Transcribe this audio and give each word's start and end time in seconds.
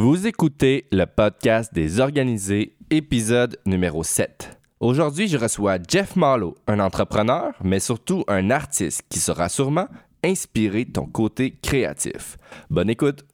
Vous 0.00 0.28
écoutez 0.28 0.86
le 0.92 1.06
podcast 1.06 1.74
des 1.74 1.98
organisés, 1.98 2.76
épisode 2.88 3.58
numéro 3.66 4.04
7. 4.04 4.56
Aujourd'hui, 4.78 5.26
je 5.26 5.36
reçois 5.36 5.78
Jeff 5.88 6.14
Marlowe, 6.14 6.54
un 6.68 6.78
entrepreneur, 6.78 7.52
mais 7.64 7.80
surtout 7.80 8.22
un 8.28 8.50
artiste 8.50 9.02
qui 9.08 9.18
sera 9.18 9.48
sûrement 9.48 9.88
inspiré 10.22 10.84
ton 10.84 11.06
côté 11.06 11.58
créatif. 11.60 12.36
Bonne 12.70 12.90
écoute! 12.90 13.24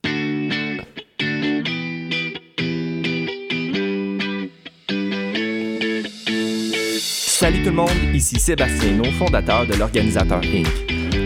Salut 6.99 7.63
tout 7.63 7.69
le 7.69 7.73
monde, 7.73 7.91
ici 8.15 8.41
Sébastien 8.41 8.93
No, 8.93 9.05
fondateur 9.19 9.67
de 9.67 9.75
l'Organisateur 9.75 10.41
Inc. 10.43 10.67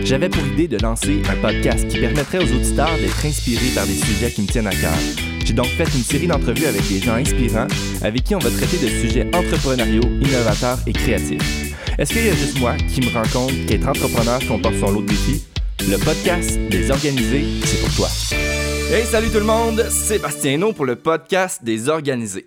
J'avais 0.03 0.27
pour 0.27 0.45
idée 0.47 0.67
de 0.67 0.79
lancer 0.83 1.21
un 1.29 1.35
podcast 1.41 1.87
qui 1.87 1.97
permettrait 1.97 2.39
aux 2.39 2.53
auditeurs 2.53 2.97
d'être 2.97 3.25
inspirés 3.25 3.73
par 3.73 3.85
des 3.85 3.93
sujets 3.93 4.31
qui 4.31 4.41
me 4.41 4.47
tiennent 4.47 4.67
à 4.67 4.71
cœur. 4.71 5.28
J'ai 5.49 5.55
donc 5.55 5.65
fait 5.65 5.85
une 5.85 6.03
série 6.03 6.27
d'entrevues 6.27 6.67
avec 6.67 6.87
des 6.87 6.99
gens 6.99 7.15
inspirants 7.15 7.65
avec 8.03 8.23
qui 8.23 8.35
on 8.35 8.37
va 8.37 8.51
traiter 8.51 8.77
de 8.77 8.87
sujets 8.87 9.25
entrepreneuriaux, 9.35 10.03
innovateurs 10.21 10.77
et 10.85 10.93
créatifs. 10.93 11.73
Est-ce 11.97 12.13
qu'il 12.13 12.23
y 12.27 12.29
a 12.29 12.35
juste 12.35 12.59
moi 12.59 12.77
qui 12.77 13.01
me 13.01 13.11
rends 13.11 13.27
compte 13.33 13.65
qu'être 13.65 13.87
entrepreneur 13.87 14.39
comporte 14.47 14.75
son 14.75 14.91
lot 14.91 15.01
de 15.01 15.07
défis? 15.07 15.43
Le 15.89 15.97
podcast 16.05 16.59
des 16.69 16.91
organisés, 16.91 17.45
c'est 17.65 17.81
pour 17.81 17.95
toi. 17.95 18.07
Hey, 18.91 19.03
salut 19.05 19.29
tout 19.31 19.39
le 19.39 19.45
monde, 19.45 19.81
Sébastien 19.89 20.59
No 20.59 20.71
pour 20.71 20.85
le 20.85 20.97
podcast 20.97 21.63
des 21.63 21.89
organisés. 21.89 22.45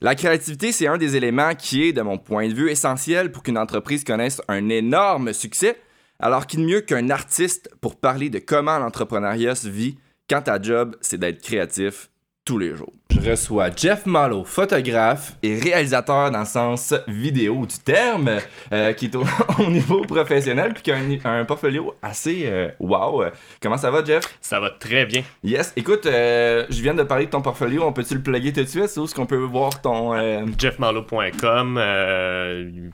La 0.00 0.14
créativité, 0.14 0.70
c'est 0.70 0.86
un 0.86 0.98
des 0.98 1.16
éléments 1.16 1.56
qui 1.56 1.88
est, 1.88 1.92
de 1.92 2.02
mon 2.02 2.16
point 2.16 2.46
de 2.46 2.54
vue, 2.54 2.70
essentiel 2.70 3.32
pour 3.32 3.42
qu'une 3.42 3.58
entreprise 3.58 4.04
connaisse 4.04 4.40
un 4.46 4.68
énorme 4.68 5.32
succès. 5.32 5.76
Alors, 6.20 6.46
qui 6.46 6.58
de 6.58 6.62
mieux 6.62 6.82
qu'un 6.82 7.10
artiste 7.10 7.68
pour 7.80 7.96
parler 7.96 8.30
de 8.30 8.38
comment 8.38 8.78
l'entrepreneuriat 8.78 9.56
se 9.56 9.66
vit 9.66 9.98
quand 10.30 10.42
ta 10.42 10.62
job, 10.62 10.94
c'est 11.00 11.18
d'être 11.18 11.42
créatif 11.42 12.08
tous 12.46 12.58
les 12.58 12.74
jours. 12.74 12.92
Je 13.10 13.30
reçois 13.30 13.70
Jeff 13.76 14.06
Malo, 14.06 14.44
photographe 14.44 15.32
et 15.42 15.58
réalisateur 15.58 16.30
dans 16.30 16.40
le 16.40 16.44
sens 16.44 16.94
vidéo 17.08 17.66
du 17.66 17.76
terme, 17.78 18.30
euh, 18.72 18.92
qui 18.92 19.06
est 19.06 19.16
au, 19.16 19.24
au 19.58 19.66
niveau 19.68 20.02
professionnel 20.02 20.72
puis 20.72 20.82
qui 20.84 20.92
a 20.92 20.96
un, 20.96 21.40
un 21.40 21.44
portfolio 21.44 21.94
assez 22.02 22.44
euh, 22.46 22.68
wow. 22.78 23.24
Comment 23.60 23.76
ça 23.76 23.90
va, 23.90 24.04
Jeff? 24.04 24.22
Ça 24.40 24.60
va 24.60 24.70
très 24.70 25.06
bien. 25.06 25.22
Yes. 25.42 25.72
Écoute, 25.76 26.06
euh, 26.06 26.66
je 26.70 26.80
viens 26.82 26.94
de 26.94 27.02
parler 27.02 27.26
de 27.26 27.30
ton 27.30 27.42
portfolio. 27.42 27.82
On 27.84 27.92
peut-tu 27.92 28.14
le 28.14 28.22
plugger 28.22 28.52
tout 28.52 28.62
de 28.62 28.68
suite? 28.68 28.96
Où 28.96 29.04
est-ce 29.04 29.14
qu'on 29.14 29.26
peut 29.26 29.36
voir 29.36 29.80
ton... 29.80 30.14
jeffmarlowe.com, 30.56 31.80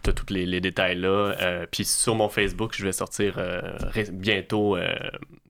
t'as 0.02 0.12
tous 0.12 0.32
les, 0.32 0.46
les 0.46 0.60
détails 0.62 0.96
là. 0.96 1.66
Puis 1.70 1.84
sur 1.84 2.14
mon 2.14 2.30
Facebook, 2.30 2.72
je 2.74 2.86
vais 2.86 2.92
sortir 2.92 3.38
bientôt 4.12 4.76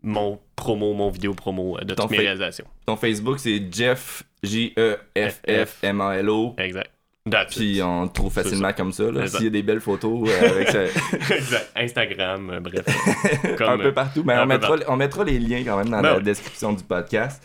mon 0.03 0.39
promo, 0.57 0.93
mon 0.95 1.11
vidéo 1.11 1.35
promo 1.35 1.77
euh, 1.79 1.85
de 1.85 1.95
Ton 1.95 2.03
toutes 2.05 2.13
mes 2.13 2.17
fa- 2.19 2.23
réalisations. 2.25 2.65
Ton 2.87 2.97
Facebook, 2.97 3.39
c'est 3.39 3.63
Jeff, 3.73 4.23
J-E-F-F-M-A-L-O. 4.43 6.55
Exact. 6.59 6.91
That's 7.31 7.53
it. 7.55 7.59
Puis 7.59 7.81
on 7.83 8.09
te 8.09 8.15
trouve 8.15 8.33
facilement 8.33 8.73
comme 8.73 8.93
ça. 8.93 9.05
S'il 9.29 9.45
y 9.45 9.47
a 9.47 9.51
des 9.51 9.63
belles 9.63 9.81
photos 9.81 10.29
euh, 10.29 10.51
avec 10.57 10.69
ça. 10.69 10.83
exact. 11.37 11.71
Instagram, 11.77 12.51
euh, 12.51 12.61
bref. 12.61 12.85
un 13.61 13.79
peu 13.79 13.93
partout. 13.93 14.25
Mais 14.27 14.37
on, 14.39 14.47
mettra, 14.47 14.75
on 14.89 14.97
mettra 14.97 15.23
les 15.23 15.39
liens 15.39 15.63
quand 15.65 15.77
même 15.77 15.89
dans 15.89 16.03
Ben 16.03 16.11
la 16.11 16.17
oui. 16.17 16.23
description 16.25 16.73
du 16.73 16.83
podcast. 16.83 17.41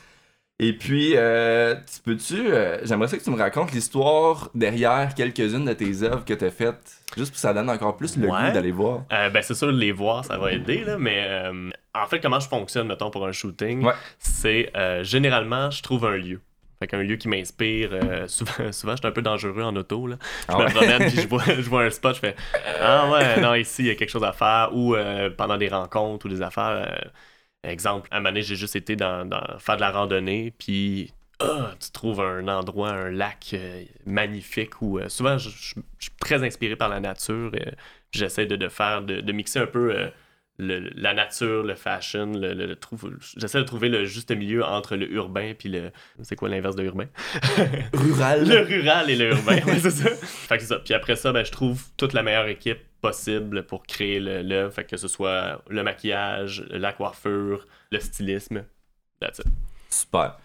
Et 0.60 0.74
puis, 0.74 1.14
euh, 1.16 1.76
tu 1.76 2.02
peux-tu. 2.04 2.52
euh, 2.52 2.80
J'aimerais 2.84 3.08
ça 3.08 3.18
que 3.18 3.24
tu 3.24 3.30
me 3.30 3.38
racontes 3.38 3.72
l'histoire 3.74 4.50
derrière 4.56 5.14
quelques-unes 5.14 5.66
de 5.66 5.74
tes 5.74 6.02
œuvres 6.02 6.26
que 6.26 6.34
tu 6.34 6.46
as 6.46 6.50
faites, 6.50 6.98
juste 7.16 7.28
pour 7.30 7.36
que 7.36 7.40
ça 7.40 7.54
donne 7.54 7.70
encore 7.70 7.96
plus 7.96 8.18
le 8.18 8.28
Ouais. 8.28 8.48
goût 8.48 8.52
d'aller 8.54 8.72
voir. 8.72 9.04
Euh, 9.14 9.30
ben 9.30 9.44
c'est 9.44 9.54
sûr, 9.54 9.72
les 9.72 9.92
voir, 9.92 10.26
ça 10.26 10.38
va 10.40 10.52
aider, 10.52 10.84
là, 10.84 10.98
mais 10.98 11.24
euh, 11.28 11.70
en 11.94 12.08
fait, 12.08 12.20
comment 12.20 12.40
je 12.40 12.48
fonctionne, 12.48 12.88
mettons, 12.88 13.12
pour 13.12 13.28
un 13.28 13.32
shooting, 13.32 13.84
Ouais. 13.86 13.94
c'est 14.18 14.72
généralement, 15.04 15.70
je 15.70 15.84
trouve 15.84 16.06
un 16.06 16.18
lieu. 16.18 16.42
Fait 16.80 16.86
qu'un 16.88 17.02
lieu 17.02 17.16
qui 17.18 17.28
m'inspire. 17.28 17.90
euh, 17.94 18.28
souvent, 18.28 18.72
souvent 18.72 18.94
je 18.94 18.98
suis 18.98 19.08
un 19.08 19.12
peu 19.12 19.22
dangereux 19.24 19.64
en 19.64 19.76
auto. 19.76 20.06
Là. 20.08 20.18
Je 20.48 20.54
Ah 20.56 20.58
me 20.64 20.70
promène 20.72 21.08
puis 21.12 21.22
je 21.22 21.28
vois, 21.28 21.44
je 21.44 21.68
vois 21.70 21.84
un 21.84 21.90
spot, 21.92 22.16
je 22.16 22.20
fais 22.20 22.36
Ah 22.82 23.10
ouais, 23.12 23.42
non, 23.42 23.54
ici, 23.56 23.82
il 23.84 23.88
y 23.88 23.90
a 23.92 23.96
quelque 23.96 24.10
chose 24.12 24.24
à 24.24 24.32
faire. 24.32 24.70
Ou 24.74 24.96
euh, 24.96 25.30
pendant 25.36 25.58
des 25.58 25.70
rencontres 25.70 26.26
ou 26.28 26.30
des 26.30 26.42
affaires. 26.44 26.86
euh, 26.88 27.10
exemple, 27.64 28.08
à 28.12 28.22
donné, 28.22 28.42
j'ai 28.42 28.56
juste 28.56 28.76
été 28.76 28.96
dans, 28.96 29.26
dans- 29.28 29.58
faire 29.60 29.76
de 29.76 29.82
la 29.82 29.92
randonnée, 29.92 30.54
puis 30.58 31.12
ah, 31.40 31.74
tu 31.80 31.92
trouves 31.92 32.22
un 32.22 32.48
endroit, 32.48 32.90
un 32.90 33.12
lac 33.12 33.52
euh, 33.54 33.84
magnifique 34.06 34.82
où 34.82 34.98
euh, 35.00 35.08
souvent 35.10 35.38
je, 35.38 35.50
je- 35.50 35.76
je 36.00 36.04
suis 36.06 36.12
très 36.20 36.44
inspiré 36.44 36.76
par 36.76 36.90
la 36.90 37.00
nature. 37.00 37.52
euh, 37.56 37.72
J'essaie 38.12 38.46
de, 38.46 38.56
de 38.56 38.70
faire, 38.70 39.02
de, 39.04 39.20
de 39.22 39.32
mixer 39.34 39.60
un 39.60 39.68
peu 39.68 39.94
euh, 39.96 40.08
le- 40.58 40.90
la 40.96 41.14
nature, 41.14 41.62
le 41.64 41.76
fashion, 41.76 42.32
le, 42.32 42.54
le- 42.54 42.66
le 42.66 42.76
trouve- 42.76 43.12
j'essaie 43.38 43.60
de 43.60 43.64
trouver 43.64 43.90
le 43.90 44.06
juste 44.06 44.32
milieu 44.32 44.64
entre 44.64 44.96
le 44.96 45.12
urbain 45.12 45.54
puis 45.58 45.70
le. 45.70 45.92
C'est 46.24 46.36
quoi 46.36 46.50
l'inverse 46.50 46.76
de 46.76 46.84
urbain? 46.86 47.06
Rural. 47.94 48.44
Le 48.48 48.62
rural 48.62 49.10
et 49.10 49.16
le 49.16 49.30
urbain, 49.32 49.58
ouais, 49.66 49.80
c'est 49.80 49.92
ça. 49.92 50.10
Fait 50.16 50.56
que 50.58 50.64
c'est 50.64 50.70
ça. 50.70 50.80
Puis 50.80 50.94
après 50.94 51.16
ça, 51.16 51.32
ben, 51.34 51.44
je 51.46 51.52
trouve 51.52 51.84
toute 51.98 52.14
la 52.14 52.24
meilleure 52.24 52.48
équipe 52.48 52.80
possible 53.02 53.66
pour 53.66 53.84
créer 53.86 54.20
le- 54.20 54.42
l'œuvre. 54.42 54.74
Fait 54.74 54.84
que 54.84 54.98
ce 54.98 55.08
soit 55.08 55.62
le 55.70 55.84
maquillage, 55.84 56.66
la 56.70 56.94
coiffure, 56.94 57.66
le 57.92 58.00
stylisme. 58.00 58.64
That's 59.20 59.40
it. 59.40 59.46
Super. 59.90 60.38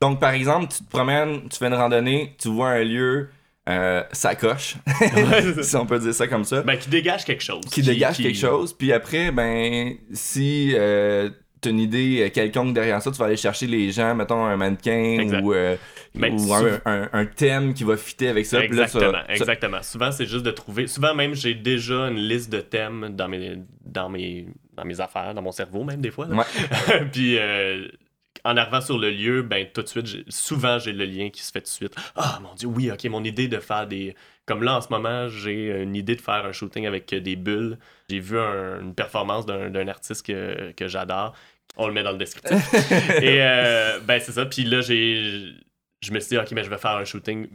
Donc, 0.00 0.20
par 0.20 0.30
exemple, 0.30 0.72
tu 0.72 0.84
te 0.84 0.90
promènes, 0.90 1.48
tu 1.48 1.58
fais 1.58 1.66
une 1.66 1.74
randonnée, 1.74 2.34
tu 2.38 2.48
vois 2.48 2.70
un 2.70 2.84
lieu, 2.84 3.28
euh, 3.68 4.02
ça 4.12 4.34
coche, 4.34 4.76
Ouais, 5.00 5.42
c'est 5.42 5.54
ça. 5.56 5.62
si 5.62 5.76
on 5.76 5.86
peut 5.86 5.98
dire 5.98 6.14
ça 6.14 6.26
comme 6.28 6.44
ça, 6.44 6.62
Ben, 6.62 6.78
qui 6.78 6.88
dégage 6.88 7.24
quelque 7.24 7.42
chose. 7.42 7.62
qui 7.70 7.82
dégage 7.82 8.16
qui- 8.16 8.22
quelque 8.24 8.38
chose. 8.38 8.72
Puis 8.72 8.92
après, 8.92 9.30
ben, 9.30 9.94
si 10.12 10.72
euh, 10.74 11.30
tu 11.60 11.68
as 11.68 11.70
une 11.72 11.80
idée 11.80 12.22
euh, 12.22 12.30
quelconque 12.30 12.74
derrière 12.74 13.00
ça, 13.02 13.10
tu 13.10 13.18
vas 13.18 13.26
aller 13.26 13.36
chercher 13.36 13.66
les 13.66 13.90
gens, 13.90 14.14
mettons 14.14 14.44
un 14.44 14.56
mannequin 14.56 15.18
Exact. 15.20 15.42
ou, 15.42 15.52
euh, 15.52 15.76
Ben, 16.14 16.32
ou 16.34 16.38
sou- 16.38 16.52
un, 16.84 17.08
un- 17.12 17.26
thème 17.26 17.74
qui 17.74 17.84
va 17.84 17.96
fitter 17.96 18.28
avec 18.28 18.46
ça. 18.46 18.58
Puis 18.60 18.68
là, 18.70 18.86
ça- 18.88 18.98
Exactement, 18.98 19.22
ça- 19.26 19.32
exactement. 19.34 19.82
Souvent, 19.82 20.12
c'est 20.12 20.26
juste 20.26 20.44
de 20.44 20.50
trouver. 20.50 20.86
Souvent, 20.86 21.14
même, 21.14 21.34
j'ai 21.34 21.54
déjà 21.54 22.08
une 22.08 22.16
liste 22.18 22.50
de 22.50 22.60
thèmes 22.60 23.10
dans 23.16 23.28
mes, 23.28 23.58
dans 23.84 24.08
mes, 24.08 24.46
dans 24.74 24.84
mes 24.84 25.00
affaires, 25.00 25.34
dans 25.34 25.42
mon 25.42 25.52
cerveau, 25.52 25.84
même 25.84 26.00
des 26.00 26.10
fois. 26.10 26.26
Ouais. 26.26 26.44
Puis, 27.12 27.36
euh, 27.38 27.86
en 28.44 28.56
arrivant 28.56 28.80
sur 28.80 28.98
le 28.98 29.10
lieu, 29.10 29.42
ben, 29.42 29.66
tout 29.74 29.82
de 29.82 29.88
suite, 29.88 30.06
souvent, 30.28 30.78
j'ai 30.78 30.92
le 30.92 31.04
lien 31.04 31.28
qui 31.30 31.42
se 31.42 31.50
fait 31.50 31.60
tout 31.60 31.64
de 31.64 31.68
suite. 31.70 31.94
Ah, 32.16 32.38
mon 32.42 32.54
Dieu, 32.54 32.68
oui, 32.68 32.90
ok, 32.90 33.04
mon 33.06 33.24
idée 33.24 33.48
de 33.48 33.58
faire 33.58 33.86
des. 33.86 34.14
Comme 34.48 34.62
là, 34.64 34.76
en 34.76 34.80
ce 34.80 34.88
moment, 34.88 35.28
j'ai 35.28 35.82
une 35.82 35.94
idée 35.94 36.16
de 36.16 36.20
faire 36.20 36.44
un 36.46 36.52
shooting 36.52 36.86
avec 36.86 37.14
des 37.14 37.36
bulles. 37.36 37.78
J'ai 38.10 38.18
vu 38.18 38.38
un- 38.38 38.80
une 38.80 38.94
performance 38.94 39.46
d'un 39.46 39.86
artiste 39.88 40.26
que, 40.26 40.72
que 40.72 40.88
j'adore. 40.88 41.36
On 41.76 41.86
le 41.86 41.92
met 41.92 42.02
dans 42.02 42.12
le 42.12 42.18
descriptif. 42.18 42.74
Et 43.22 43.42
euh, 43.42 44.00
ben, 44.00 44.18
c'est 44.20 44.32
ça. 44.32 44.46
Puis 44.46 44.64
là, 44.64 44.80
j'ai. 44.80 45.52
Je 46.00 46.12
me 46.12 46.18
suis 46.20 46.30
dit, 46.30 46.38
ok, 46.38 46.50
mais 46.52 46.64
je 46.64 46.70
vais 46.70 46.78
faire 46.78 46.92
un 46.96 47.04
shooting 47.04 47.46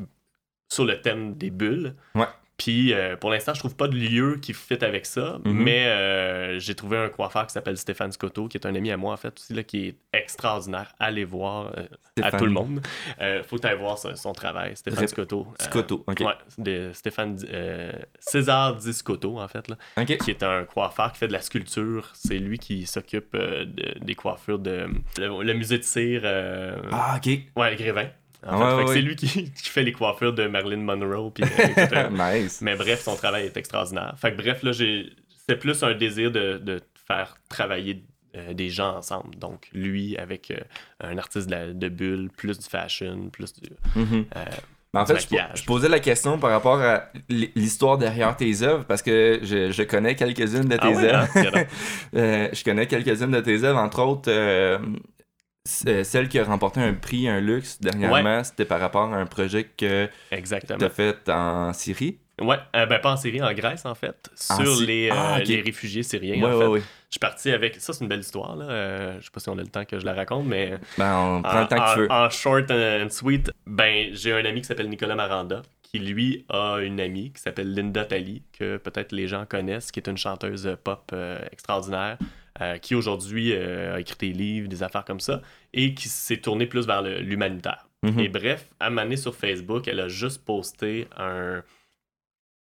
sur 0.71 0.85
le 0.85 1.01
thème 1.01 1.33
des 1.35 1.49
bulles. 1.49 1.95
Ouais. 2.15 2.25
Puis 2.63 2.93
euh, 2.93 3.17
pour 3.17 3.29
l'instant, 3.29 3.53
je 3.53 3.59
trouve 3.59 3.75
pas 3.75 3.89
de 3.89 3.95
lieu 3.95 4.37
qui 4.41 4.53
fit 4.53 4.81
avec 4.85 5.05
ça, 5.05 5.37
Mhm. 5.43 5.53
mais 5.63 5.85
euh, 5.87 6.59
j'ai 6.59 6.75
trouvé 6.75 6.97
un 6.97 7.09
coiffeur 7.09 7.45
qui 7.45 7.51
s'appelle 7.51 7.75
Stéphane 7.77 8.11
Scotto, 8.13 8.47
qui 8.47 8.55
est 8.55 8.65
un 8.65 8.73
ami 8.73 8.89
à 8.89 8.95
moi 8.95 9.13
en 9.13 9.17
fait 9.17 9.37
aussi, 9.37 9.53
là, 9.53 9.63
qui 9.63 9.87
est 9.87 9.95
extraordinaire. 10.13 10.93
Allez 10.97 11.25
voir 11.25 11.73
euh, 11.77 11.83
à 12.21 12.31
tout 12.31 12.45
le 12.45 12.51
monde. 12.51 12.81
Faut 13.49 13.65
aller 13.65 13.75
voir 13.75 13.97
son, 13.97 14.15
son 14.15 14.31
travail, 14.31 14.77
Stéphane 14.77 15.07
Scotto. 15.07 15.47
Scotto, 15.59 16.03
ok. 16.07 16.19
Ouais, 16.21 16.33
de 16.57 16.91
Stéphane 16.93 17.37
César 18.19 18.75
Di 18.77 18.93
Scotto 18.93 19.39
en 19.39 19.47
fait, 19.47 19.67
là, 19.67 19.75
qui 20.05 20.31
est 20.31 20.43
un 20.43 20.63
coiffeur 20.63 21.11
qui 21.11 21.19
fait 21.19 21.27
de 21.27 21.33
la 21.33 21.41
sculpture. 21.41 22.11
C'est 22.13 22.39
lui 22.39 22.57
qui 22.59 22.85
s'occupe 22.85 23.35
de- 23.35 23.99
des 23.99 24.15
coiffures 24.15 24.59
de 24.59 24.87
le, 25.17 25.43
le 25.43 25.53
musée 25.53 25.77
de 25.79 25.83
cire. 25.83 26.21
Ah, 26.91 27.17
ok. 27.17 27.39
Ouais, 27.57 27.75
Grévin. 27.75 28.07
En 28.47 28.59
Ouais, 28.59 28.69
fait, 28.83 28.87
ouais, 28.89 28.93
c'est 28.95 29.01
lui 29.01 29.15
qui, 29.15 29.27
qui 29.53 29.69
fait 29.69 29.83
les 29.83 29.91
coiffures 29.93 30.33
de 30.33 30.47
Marilyn 30.47 30.77
Monroe. 30.83 31.31
Puis, 31.31 31.43
euh, 31.43 32.09
nice. 32.41 32.59
mais 32.61 32.75
bref, 32.75 33.01
son 33.01 33.15
travail 33.15 33.45
est 33.45 33.57
extraordinaire. 33.57 34.13
Fait 34.17 34.31
que 34.31 34.37
bref, 34.41 34.63
là. 34.63 34.71
C'est 35.47 35.57
plus 35.57 35.83
un 35.83 35.93
désir 35.93 36.31
de, 36.31 36.57
de 36.57 36.81
faire 37.05 37.35
travailler 37.49 38.03
euh, 38.35 38.53
des 38.53 38.69
gens 38.69 38.95
ensemble. 38.97 39.35
Donc, 39.35 39.67
lui 39.73 40.17
avec 40.17 40.51
euh, 40.51 40.57
un 41.01 41.17
artiste 41.17 41.47
de, 41.47 41.51
la- 41.51 41.73
de 41.73 41.89
bulle, 41.89 42.29
plus 42.35 42.57
du 42.57 42.65
fashion, 42.65 43.29
plus 43.29 43.53
du. 43.53 43.69
Mhm. 43.95 44.25
euh, 44.37 44.45
Mais 44.93 44.99
en 45.01 45.05
fait, 45.05 45.19
je, 45.55 45.63
posais 45.65 45.89
la 45.89 45.99
question 45.99 46.39
par 46.39 46.51
rapport 46.51 46.79
à 46.81 47.09
l'histoire 47.29 47.97
derrière 47.97 48.35
tes 48.37 48.61
œuvres 48.63 48.85
parce 48.85 49.01
que 49.01 49.39
je, 49.43 49.71
je 49.71 49.83
connais 49.83 50.15
quelques-unes 50.15 50.69
de 50.69 50.77
tes 50.77 50.79
Ah 50.81 50.89
ouais, 50.91 51.13
œuvres. 51.13 51.27
hein? 51.35 51.63
Euh, 52.15 52.47
je 52.53 52.63
connais 52.63 52.87
quelques-unes 52.87 53.31
de 53.31 53.41
tes 53.41 53.63
œuvres, 53.65 53.79
entre 53.79 54.01
autres 54.01 54.31
euh, 54.31 54.77
celle 55.65 56.27
qui 56.27 56.39
a 56.39 56.43
remporté 56.43 56.81
un 56.81 56.93
prix, 56.93 57.27
un 57.27 57.39
luxe 57.39 57.79
dernièrement, 57.79 58.43
c'était 58.43 58.65
par 58.65 58.79
rapport 58.79 59.13
à 59.13 59.17
un 59.17 59.25
projet 59.25 59.63
que 59.63 60.07
tu 60.31 60.73
as 60.85 60.89
fait 60.89 61.29
en 61.29 61.71
Syrie? 61.73 62.17
Ouais, 62.41 62.57
euh, 62.75 62.87
ben 62.87 62.99
pas 62.99 63.11
en 63.13 63.17
Syrie, 63.17 63.43
en 63.43 63.53
Grèce 63.53 63.85
en 63.85 63.93
fait, 63.93 64.29
En 64.49 64.55
sur 64.57 64.81
les, 64.81 65.09
euh, 65.09 65.13
Ah, 65.15 65.39
les 65.45 65.61
réfugiés 65.61 66.01
syriens. 66.01 66.43
Ouais, 66.43 66.51
en 66.51 66.59
fait. 66.59 66.65
ouais. 66.67 66.79
Je 66.79 67.11
suis 67.11 67.19
parti 67.19 67.51
avec. 67.51 67.75
Ça, 67.75 67.93
c'est 67.93 68.01
une 68.03 68.09
belle 68.09 68.21
histoire. 68.21 68.55
Là. 68.55 68.65
Euh, 68.65 69.17
je 69.19 69.25
sais 69.25 69.31
pas 69.31 69.39
si 69.39 69.49
on 69.49 69.57
a 69.59 69.61
le 69.61 69.67
temps 69.67 69.85
que 69.85 69.99
je 69.99 70.05
la 70.05 70.15
raconte, 70.15 70.47
mais. 70.47 70.79
Ben, 70.97 71.15
on 71.15 71.41
prend 71.43 71.61
le 71.61 71.67
temps 71.67 71.75
que 71.75 71.81
en, 71.81 71.93
tu 71.93 71.99
veux. 71.99 72.11
en 72.11 72.29
short 72.31 72.71
and 72.71 73.09
sweet, 73.11 73.51
ben, 73.67 74.09
j'ai 74.13 74.33
un 74.33 74.43
ami 74.45 74.61
qui 74.61 74.67
s'appelle 74.67 74.89
Nicolas 74.89 75.13
Maranda, 75.13 75.61
qui 75.83 75.99
lui 75.99 76.43
a 76.49 76.77
une 76.81 76.99
amie 76.99 77.31
qui 77.31 77.39
s'appelle 77.39 77.71
Linda 77.75 78.03
Talley, 78.03 78.41
que 78.57 78.77
peut-être 78.77 79.11
les 79.11 79.27
gens 79.27 79.45
connaissent, 79.45 79.91
qui 79.91 79.99
est 79.99 80.09
une 80.09 80.17
chanteuse 80.17 80.75
pop 80.83 81.13
euh, 82.61 82.77
qui 82.77 82.95
aujourd'hui 82.95 83.53
a 83.53 83.99
écrit 83.99 84.15
des 84.19 84.33
livres, 84.33 84.67
des 84.67 84.83
affaires 84.83 85.05
comme 85.05 85.19
ça, 85.19 85.41
et 85.73 85.93
qui 85.93 86.09
s'est 86.09 86.37
tournée 86.37 86.67
plus 86.67 86.85
vers 86.85 87.01
l'humanitaire. 87.01 87.87
Mhm. 88.03 88.19
Et 88.19 88.29
bref, 88.29 88.67
à 88.79 88.87
un 88.87 89.15
sur 89.15 89.35
Facebook, 89.35 89.87
elle 89.87 89.99
a 89.99 90.07
juste 90.09 90.43
posté 90.43 91.07
un, 91.17 91.63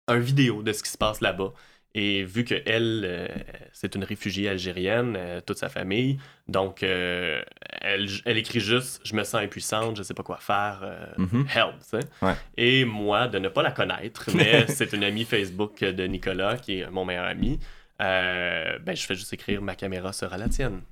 un 0.09 0.19
vidéo 0.19 0.63
de 0.63 0.73
ce 0.73 0.83
qui 0.83 0.91
se 0.91 0.99
passe 0.99 1.21
là-bas. 1.21 1.53
Et 1.95 2.23
vu 2.23 2.45
que 2.45 2.55
elle, 2.67 3.03
euh, 3.05 3.29
c'est 3.73 3.95
une 3.95 4.05
réfugiée 4.05 4.49
algérienne, 4.49 5.15
euh, 5.17 5.41
toute 5.41 5.57
sa 5.57 5.69
famille, 5.69 6.19
donc 6.47 6.83
euh, 6.83 7.43
elle, 7.81 8.07
elle, 8.27 8.37
écrit 8.37 8.61
juste 8.61 9.01
Je 9.05 9.17
me 9.17 9.25
sens 9.25 9.41
impuissante, 9.41 9.97
je 9.97 10.03
sais 10.03 10.13
pas 10.15 10.23
quoi 10.23 10.37
faire, 10.37 10.81
Mhm. 11.17 11.47
help. 11.55 12.05
Ouais. 12.21 12.35
Et 12.57 12.85
moi, 12.85 13.27
de 13.27 13.39
ne 13.39 13.49
pas 13.49 13.63
la 13.63 13.73
connaître, 13.73 14.29
mais 14.35 14.67
c'est 14.69 14.93
une 14.93 15.03
amie 15.03 15.25
Facebook 15.25 15.81
de 15.83 16.05
Nicolas, 16.05 16.57
qui 16.57 16.81
est 16.81 16.91
mon 16.91 17.05
meilleur 17.07 17.25
ami, 17.25 17.59
ben, 17.99 18.95
je 18.95 19.07
fais 19.07 19.15
juste 19.15 19.33
écrire 19.33 19.63
Ma 19.63 19.75
caméra 19.75 20.13
sera 20.13 20.37
la 20.37 20.49
tienne. 20.49 20.83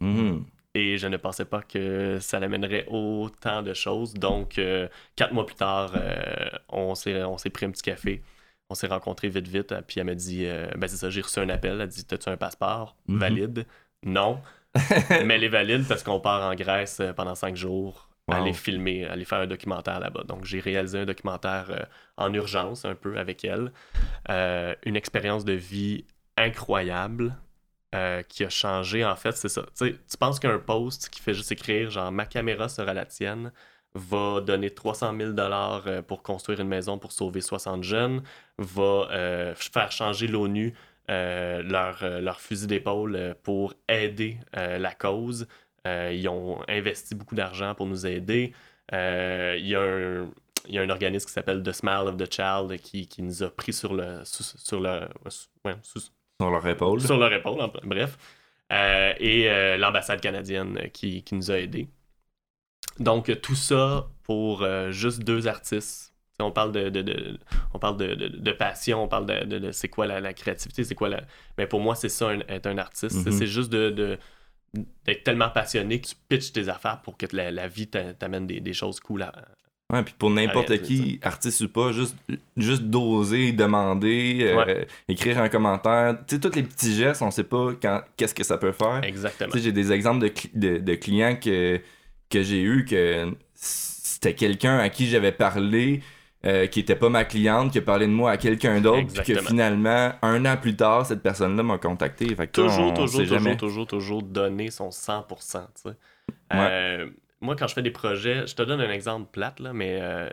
Mhm. 0.00 0.44
Et 0.74 0.98
je 0.98 1.06
ne 1.06 1.16
pensais 1.16 1.46
pas 1.46 1.62
que 1.62 2.18
ça 2.20 2.38
l'amènerait 2.38 2.84
autant 2.88 3.62
de 3.62 3.72
choses. 3.72 4.12
Donc, 4.12 4.58
euh, 4.58 4.88
quatre 5.16 5.32
mois 5.32 5.46
plus 5.46 5.54
tard, 5.54 5.92
euh, 5.96 6.50
on 6.68 6.94
s'est 6.94 7.50
pris 7.50 7.64
un 7.64 7.70
petit 7.70 7.82
café. 7.82 8.22
On 8.68 8.74
s'est 8.74 8.86
rencontrés 8.86 9.30
vite, 9.30 9.48
vite. 9.48 9.74
Puis 9.86 10.00
elle 10.00 10.06
m'a 10.06 10.14
dit 10.14 10.44
euh, 10.44 10.66
Ben, 10.76 10.86
c'est 10.86 10.96
ça, 10.96 11.08
j'ai 11.08 11.22
reçu 11.22 11.38
un 11.40 11.48
appel. 11.48 11.72
Elle 11.72 11.80
a 11.80 11.86
dit 11.86 12.04
T'as-tu 12.04 12.28
un 12.28 12.36
passeport? 12.36 12.94
Mhm. 13.08 13.18
valide? 13.18 13.66
Non. 14.04 14.40
Mais 15.24 15.36
elle 15.36 15.44
est 15.44 15.48
valide 15.48 15.86
parce 15.88 16.02
qu'on 16.02 16.20
part 16.20 16.42
en 16.42 16.54
Grèce 16.54 17.00
euh, 17.00 17.14
pendant 17.14 17.34
cinq 17.34 17.56
jours. 17.56 18.10
Wow. 18.28 18.34
Aller 18.38 18.52
filmer, 18.52 19.06
aller 19.06 19.24
faire 19.24 19.38
un 19.38 19.46
documentaire 19.46 20.00
là-bas. 20.00 20.24
Donc, 20.24 20.44
j'ai 20.44 20.58
réalisé 20.58 20.98
un 20.98 21.06
documentaire 21.06 21.66
euh, 21.70 21.78
en 22.16 22.34
urgence, 22.34 22.84
un 22.84 22.96
peu 22.96 23.18
avec 23.18 23.44
elle. 23.44 23.72
Euh, 24.28 24.74
une 24.84 24.96
expérience 24.96 25.44
de 25.44 25.52
vie 25.52 26.04
incroyable 26.36 27.36
euh, 27.94 28.22
qui 28.22 28.44
a 28.44 28.48
changé, 28.48 29.04
en 29.04 29.16
fait, 29.16 29.36
c'est 29.36 29.48
ça. 29.48 29.62
Tu 29.62 29.86
sais, 29.86 29.92
tu 29.92 30.16
penses 30.18 30.38
qu'un 30.38 30.58
post 30.58 31.08
qui 31.08 31.20
fait 31.20 31.34
juste 31.34 31.52
écrire, 31.52 31.90
genre, 31.90 32.12
ma 32.12 32.26
caméra 32.26 32.68
sera 32.68 32.92
la 32.92 33.06
tienne, 33.06 33.52
va 33.94 34.40
donner 34.40 34.70
300 34.70 35.16
000 35.16 35.32
dollars 35.32 35.84
euh, 35.86 36.02
pour 36.02 36.22
construire 36.22 36.60
une 36.60 36.68
maison 36.68 36.98
pour 36.98 37.12
sauver 37.12 37.40
60 37.40 37.84
jeunes, 37.84 38.22
va 38.58 39.08
euh, 39.12 39.54
faire 39.54 39.92
changer 39.92 40.26
l'ONU 40.26 40.74
leur, 41.08 42.40
fusil 42.40 42.66
d'épaule 42.66 43.36
pour 43.44 43.74
aider 43.88 44.38
la 44.52 44.92
cause. 44.92 45.46
Ils 45.84 46.28
ont 46.28 46.58
investi 46.68 47.14
beaucoup 47.14 47.36
d'argent 47.36 47.76
pour 47.76 47.86
nous 47.86 48.06
aider. 48.06 48.52
Il 48.92 49.66
y 49.66 49.74
a 49.76 49.80
un 49.80 50.28
y 50.68 50.78
a 50.78 50.82
un 50.82 50.90
organisme 50.90 51.26
qui 51.26 51.32
s'appelle 51.32 51.62
The 51.62 51.72
Smile 51.72 52.08
of 52.08 52.16
the 52.16 52.32
Child 52.32 52.76
qui, 52.80 53.06
qui 53.06 53.22
nous 53.22 53.44
a 53.44 53.50
pris 53.50 53.72
sur 53.72 53.94
le 53.94 54.22
le 54.72 55.08
Sur 56.40 56.50
leur 56.50 56.66
épaule. 56.66 57.00
sur 57.00 57.16
leur 57.18 57.32
épaule, 57.32 57.60
en- 57.60 57.72
bref. 57.84 58.16
Euh, 58.72 59.14
et 59.18 59.48
euh, 59.48 59.76
l'ambassade 59.76 60.20
canadienne 60.20 60.78
euh, 60.78 60.88
qui, 60.88 61.22
qui 61.22 61.34
nous 61.34 61.50
a 61.50 61.58
aidés. 61.58 61.88
Donc, 62.98 63.40
tout 63.40 63.54
ça 63.54 64.08
pour 64.24 64.62
euh, 64.62 64.90
juste 64.90 65.20
deux 65.20 65.46
artistes. 65.46 66.12
On 66.40 66.50
parle 66.50 66.72
de, 66.72 66.88
de- 66.90 67.02
de- 67.02 67.38
on 67.72 67.78
parle 67.78 67.96
de, 67.96 68.14
de- 68.14 68.52
passion, 68.52 69.02
on 69.04 69.08
parle 69.08 69.26
de, 69.26 69.70
c'est 69.70 69.88
quoi 69.88 70.06
la, 70.06 70.20
la 70.20 70.34
créativité, 70.34 70.84
c'est 70.84 70.94
quoi 70.94 71.08
la... 71.08 71.22
Mais 71.56 71.66
pour 71.66 71.80
moi, 71.80 71.94
c'est 71.94 72.10
ça, 72.10 72.28
un- 72.28 72.40
être 72.48 72.66
un 72.66 72.76
artiste. 72.76 73.16
C'est- 73.22 73.30
Mhm. 73.30 73.38
C'est 73.38 73.46
juste 73.46 73.70
de, 73.72 73.88
de- 73.90 74.18
d'être 75.04 75.22
tellement 75.24 75.48
passionné 75.48 76.00
que 76.00 76.08
tu 76.08 76.14
pitches 76.28 76.52
tes 76.52 76.68
affaires 76.68 77.00
pour 77.02 77.16
que 77.16 77.24
la, 77.32 77.50
la 77.50 77.68
vie 77.68 77.88
t'a- 77.88 78.12
t'amène 78.12 78.46
des, 78.46 78.60
des 78.60 78.72
choses 78.74 79.00
cool 79.00 79.22
à... 79.22 79.32
Ouais, 79.92 80.02
puis 80.02 80.14
pour 80.18 80.30
n'importe 80.30 80.82
qui, 80.82 81.20
artiste 81.22 81.60
ou 81.60 81.68
pas, 81.68 81.92
juste, 81.92 82.16
juste 82.56 82.82
d'oser, 82.82 83.52
demander, 83.52 84.38
euh, 84.42 84.84
écrire 85.08 85.38
un 85.40 85.48
commentaire. 85.48 86.16
Tu 86.26 86.34
sais, 86.34 86.40
tous 86.40 86.56
les 86.56 86.64
petits 86.64 86.92
gestes, 86.94 87.22
on 87.22 87.30
sait 87.30 87.44
pas 87.44 87.68
quand, 87.80 88.02
qu'est-ce 88.16 88.34
que 88.34 88.42
ça 88.42 88.58
peut 88.58 88.72
faire. 88.72 89.00
Exactement. 89.04 89.50
Tu 89.52 89.58
sais, 89.58 89.64
j'ai 89.64 89.72
des 89.72 89.92
exemples 89.92 90.20
de, 90.24 90.28
cli- 90.28 90.50
de, 90.58 90.78
de 90.78 90.94
clients 90.96 91.36
que, 91.36 91.80
que 92.28 92.42
j'ai 92.42 92.62
eu 92.62 92.84
que 92.84 93.32
c'était 93.54 94.34
quelqu'un 94.34 94.78
à 94.78 94.88
qui 94.88 95.06
j'avais 95.06 95.30
parlé, 95.30 96.02
euh, 96.44 96.66
qui 96.66 96.80
était 96.80 96.96
pas 96.96 97.08
ma 97.08 97.24
cliente, 97.24 97.70
qui 97.70 97.78
a 97.78 97.82
parlé 97.82 98.06
de 98.08 98.12
moi 98.12 98.32
à 98.32 98.36
quelqu'un 98.38 98.80
d'autre, 98.80 99.06
puis 99.22 99.34
que 99.34 99.40
finalement, 99.40 100.12
un 100.20 100.44
an 100.46 100.56
plus 100.56 100.74
tard, 100.74 101.06
cette 101.06 101.22
personne-là 101.22 101.62
m'a 101.62 101.78
contacté. 101.78 102.26
Fait 102.34 102.48
que 102.48 102.52
toujours, 102.52 102.86
on 102.86 102.92
toujours, 102.92 103.20
toujours, 103.20 103.38
jamais. 103.38 103.56
toujours, 103.56 103.86
toujours 103.86 104.22
donner 104.24 104.72
son 104.72 104.88
100%. 104.88 105.26
tu 105.30 105.90
sais. 105.90 105.96
Euh, 106.52 107.06
moi, 107.40 107.56
quand 107.56 107.66
je 107.66 107.74
fais 107.74 107.82
des 107.82 107.90
projets, 107.90 108.46
je 108.46 108.54
te 108.54 108.62
donne 108.62 108.80
un 108.80 108.90
exemple 108.90 109.30
plate, 109.30 109.60
là, 109.60 109.72
mais 109.72 110.00
euh, 110.00 110.28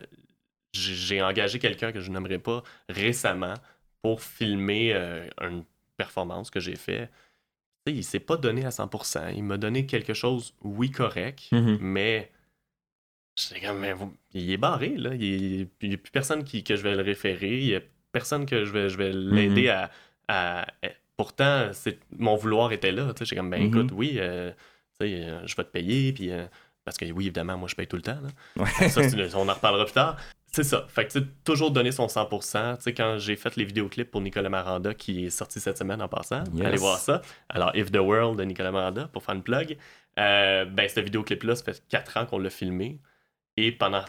j'ai 0.74 0.94
j'ai 0.96 1.22
engagé 1.22 1.60
quelqu'un 1.60 1.92
que 1.92 2.00
je 2.02 2.10
n'aimerais 2.12 2.40
pas 2.40 2.64
récemment 2.90 3.56
pour 4.02 4.22
filmer 4.22 4.94
euh, 4.94 5.28
une 5.42 5.64
performance 5.98 6.50
que 6.50 6.60
j'ai 6.60 6.76
fait. 6.76 7.08
Tu 7.86 7.92
sais, 7.94 7.98
il 8.00 8.04
s'est 8.04 8.20
pas 8.20 8.38
donné 8.38 8.66
à 8.66 8.70
100%. 8.72 9.30
Il 9.36 9.44
m'a 9.44 9.58
donné 9.58 9.86
quelque 9.86 10.14
chose, 10.14 10.54
oui, 10.62 10.90
correct, 10.92 11.50
Mhm. 11.52 11.78
mais 11.82 12.32
il 14.34 14.52
est 14.52 14.58
barré, 14.58 14.96
là. 14.98 15.14
Il 15.16 15.68
n'y 15.82 15.94
a 15.94 15.98
plus 15.98 16.12
personne 16.12 16.44
qui, 16.44 16.64
que 16.64 16.76
je 16.76 16.84
vais 16.84 16.96
le 16.96 17.02
référer. 17.02 17.60
Il 17.60 17.66
n'y 17.68 17.76
a 17.76 17.82
personne 18.12 18.46
que 18.46 18.64
je 18.66 18.72
vais, 18.72 18.90
je 18.90 18.98
vais 18.98 19.12
l'aider 19.12 19.70
à, 19.70 19.92
à- 20.28 20.66
Pourtant, 21.16 21.70
c'est, 21.74 22.00
mon 22.18 22.36
vouloir 22.36 22.72
était 22.72 22.92
là. 22.92 23.14
J'étais 23.20 23.36
comme, 23.36 23.50
ben 23.52 23.62
Mhm. 23.62 23.68
écoute, 23.68 23.92
oui, 23.94 24.16
euh, 24.18 24.52
je 25.00 25.56
vais 25.56 25.64
te 25.64 25.70
payer, 25.72 26.12
puis... 26.14 26.32
parce 26.86 26.98
que 26.98 27.06
oui, 27.12 27.26
évidemment, 27.26 27.58
moi, 27.58 27.68
je 27.70 27.76
paye 27.76 27.88
tout 27.88 27.96
le 27.96 28.02
temps. 28.02 28.20
là. 28.22 28.64
Ouais. 28.64 28.90
Ça, 28.90 29.02
on 29.38 29.48
en 29.50 29.54
reparlera 29.54 29.86
plus 29.86 29.94
tard. 29.94 30.18
C'est 30.52 30.64
ça. 30.64 30.86
Fait 30.88 31.08
que 31.08 31.12
tu 31.14 31.20
sais, 31.20 31.26
toujours 31.44 31.72
donner 31.72 31.92
son 31.92 32.06
100%. 32.08 32.76
Tu 32.78 32.84
sais, 32.84 32.94
quand 32.94 33.18
j'ai 33.18 33.36
fait 33.36 33.56
les 33.56 33.66
vidéoclips 33.66 34.12
pour 34.12 34.22
Nicolas 34.22 34.50
Maranda, 34.50 34.94
qui 34.94 35.26
est 35.26 35.30
sorti 35.32 35.60
cette 35.60 35.78
semaine 35.80 36.02
en 36.02 36.08
passant, 36.08 36.44
Yes. 36.54 36.66
allez 36.68 36.78
voir 36.78 37.00
ça. 37.00 37.22
Alors, 37.50 37.76
If 37.76 37.92
the 37.92 37.98
World 37.98 38.38
de 38.38 38.44
Nicolas 38.44 38.72
Maranda, 38.72 39.08
pour 39.08 39.24
faire 39.24 39.34
une 39.36 39.42
plug. 39.44 39.78
Euh, 40.20 40.66
ben, 40.66 40.88
ce 40.88 41.00
vidéoclip-là, 41.00 41.56
ça 41.56 41.64
fait 41.64 41.82
4 41.90 42.18
ans 42.18 42.26
qu'on 42.28 42.38
l'a 42.38 42.52
filmé. 42.52 43.00
Et 43.58 43.72
pendant 43.72 44.04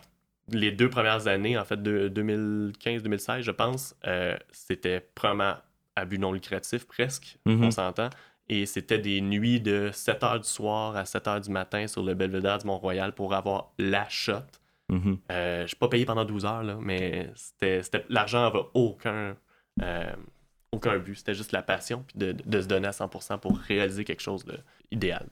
les 0.51 0.71
deux 0.71 0.91
premières 0.91 1.27
années, 1.29 1.57
en 1.57 1.65
fait, 1.65 1.83
de 1.83 2.09
2015-2016, 2.09 3.41
je 3.43 3.51
pense, 3.51 3.95
euh, 4.07 4.37
c'était 4.53 5.01
premièrement 5.15 5.57
à 5.97 6.05
but 6.05 6.19
non 6.19 6.33
lucratif 6.33 6.87
presque, 6.87 7.39
Mhm. 7.47 7.65
on 7.65 7.71
s'entend. 7.71 8.11
Et 8.49 8.67
c'était 8.67 8.99
des 8.99 9.21
nuits 9.21 9.61
de 9.61 9.91
7h 9.91 10.41
du 10.43 10.49
soir 10.49 10.97
à 10.97 11.05
7h 11.05 11.43
du 11.45 11.51
matin 11.51 11.87
sur 11.87 12.03
le 12.03 12.15
Belvédère 12.15 12.59
du 12.59 12.67
Mont-Royal 12.67 13.13
pour 13.13 13.33
avoir 13.35 13.73
la 13.79 14.07
shot. 14.09 14.35
Mhm. 14.91 15.17
Euh, 15.33 15.63
je 15.63 15.69
suis 15.69 15.77
pas 15.77 15.89
payé 15.89 16.05
pendant 16.05 16.25
12 16.27 16.45
heures, 16.45 16.63
là, 16.63 16.77
mais 16.81 17.31
c'était, 17.35 17.81
l'argent 18.11 18.43
n'avait 18.43 18.67
aucun, 18.75 19.35
euh, 19.83 20.13
aucun 20.73 20.99
but. 20.99 21.15
C'était 21.17 21.33
juste 21.35 21.53
la 21.53 21.63
passion 21.63 22.05
puis 22.07 22.19
de, 22.19 22.33
de 22.45 22.61
se 22.61 22.67
donner 22.67 22.89
à 22.89 22.91
100% 22.91 23.39
pour 23.39 23.57
réaliser 23.59 24.05
quelque 24.05 24.23
chose 24.23 24.45
d'idéal. 24.93 25.27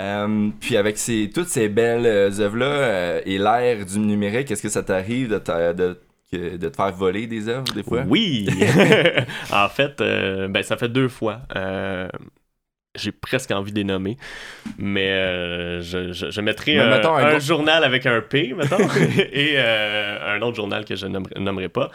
Euh, 0.00 0.48
puis 0.58 0.76
avec 0.76 0.98
ces, 0.98 1.30
toutes 1.32 1.48
ces 1.48 1.68
belles 1.68 2.06
œuvres-là 2.40 3.20
et 3.24 3.38
l'ère 3.38 3.86
du 3.86 3.98
numérique, 4.00 4.50
est-ce 4.50 4.62
que 4.62 4.68
ça 4.68 4.82
t'arrive 4.82 5.28
de, 5.28 5.38
te- 5.38 5.72
de, 5.74 6.00
de 6.32 6.68
te 6.68 6.74
faire 6.74 6.92
voler 6.92 7.26
des 7.26 7.46
œuvres 7.48 7.72
des 7.74 7.82
fois? 7.82 8.02
Oui! 8.08 8.48
en 9.52 9.68
fait, 9.68 10.00
euh, 10.00 10.48
ben, 10.48 10.62
ça 10.62 10.76
fait 10.76 10.88
deux 10.88 11.08
fois. 11.08 11.42
Euh, 11.54 12.08
j'ai 12.94 13.12
presque 13.12 13.50
envie 13.50 13.72
de 13.72 13.78
les 13.78 13.84
nommer, 13.84 14.16
mais 14.78 15.10
euh, 15.10 15.80
je, 15.80 16.12
je, 16.12 16.30
je 16.30 16.40
mettrai 16.40 16.74
Mais 16.74 16.80
un, 16.80 16.90
mettons 16.90 17.14
un 17.14 17.24
un 17.24 17.30
gros- 17.30 17.40
journal 17.40 17.84
avec 17.84 18.06
un 18.06 18.20
P, 18.20 18.52
mettons, 18.54 18.78
et 19.32 19.54
euh, 19.56 20.36
un 20.36 20.42
autre 20.42 20.56
journal 20.56 20.84
que 20.84 20.94
je 20.96 21.06
nommerai, 21.06 21.40
nommerai 21.40 21.68
pas, 21.68 21.90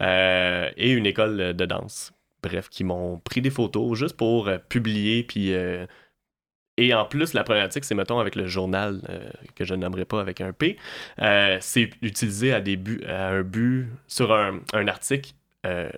euh, 0.00 0.70
et 0.76 0.90
une 0.90 1.06
école 1.06 1.54
de 1.54 1.64
danse. 1.66 2.12
Bref, 2.42 2.68
qui 2.68 2.82
m'ont 2.84 3.18
pris 3.18 3.40
des 3.40 3.50
photos 3.50 3.98
juste 3.98 4.16
pour 4.16 4.48
euh, 4.48 4.58
publier, 4.58 5.22
puis... 5.22 5.54
euh, 5.54 5.86
et 6.78 6.94
en 6.94 7.04
plus, 7.04 7.34
la 7.34 7.44
problématique, 7.44 7.84
c'est, 7.84 7.94
mettons, 7.94 8.18
avec 8.18 8.34
le 8.34 8.46
journal 8.46 9.02
euh, 9.10 9.20
que 9.54 9.64
je 9.64 9.74
nommerai 9.74 10.06
pas 10.06 10.20
avec 10.22 10.40
un 10.40 10.52
P, 10.54 10.78
euh, 11.20 11.58
c'est 11.60 11.90
utilisé 12.00 12.52
à, 12.54 12.60
des 12.62 12.76
buts, 12.78 13.02
à 13.06 13.28
un 13.28 13.42
but 13.42 13.88
sur 14.06 14.32
un, 14.32 14.58
un 14.72 14.88
article 14.88 15.32
euh, 15.66 15.90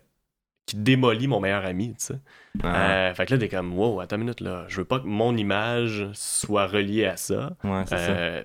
qui 0.67 0.77
démolit 0.77 1.29
mon 1.29 1.41
meilleur 1.41 1.65
ami, 1.65 1.95
tu 1.99 2.07
sais. 2.07 2.15
Ah, 2.63 3.09
Euh, 3.11 3.15
fait 3.15 3.27
que 3.27 3.35
là, 3.35 3.39
t'es 3.39 3.49
comme, 3.49 3.75
wow, 3.79 4.01
attends 4.01 4.17
une 4.17 4.23
minute, 4.23 4.41
là, 4.41 4.65
je 4.69 4.77
veux 4.79 4.85
pas 4.85 4.99
que 5.01 5.07
mon 5.07 5.37
image 5.37 6.09
soit 6.15 6.67
reliée 6.67 7.05
à 7.07 7.17
ça. 7.17 7.57
ouais, 7.65 7.83
c'est 7.87 7.99
ça. 7.99 8.13
Euh, 8.13 8.45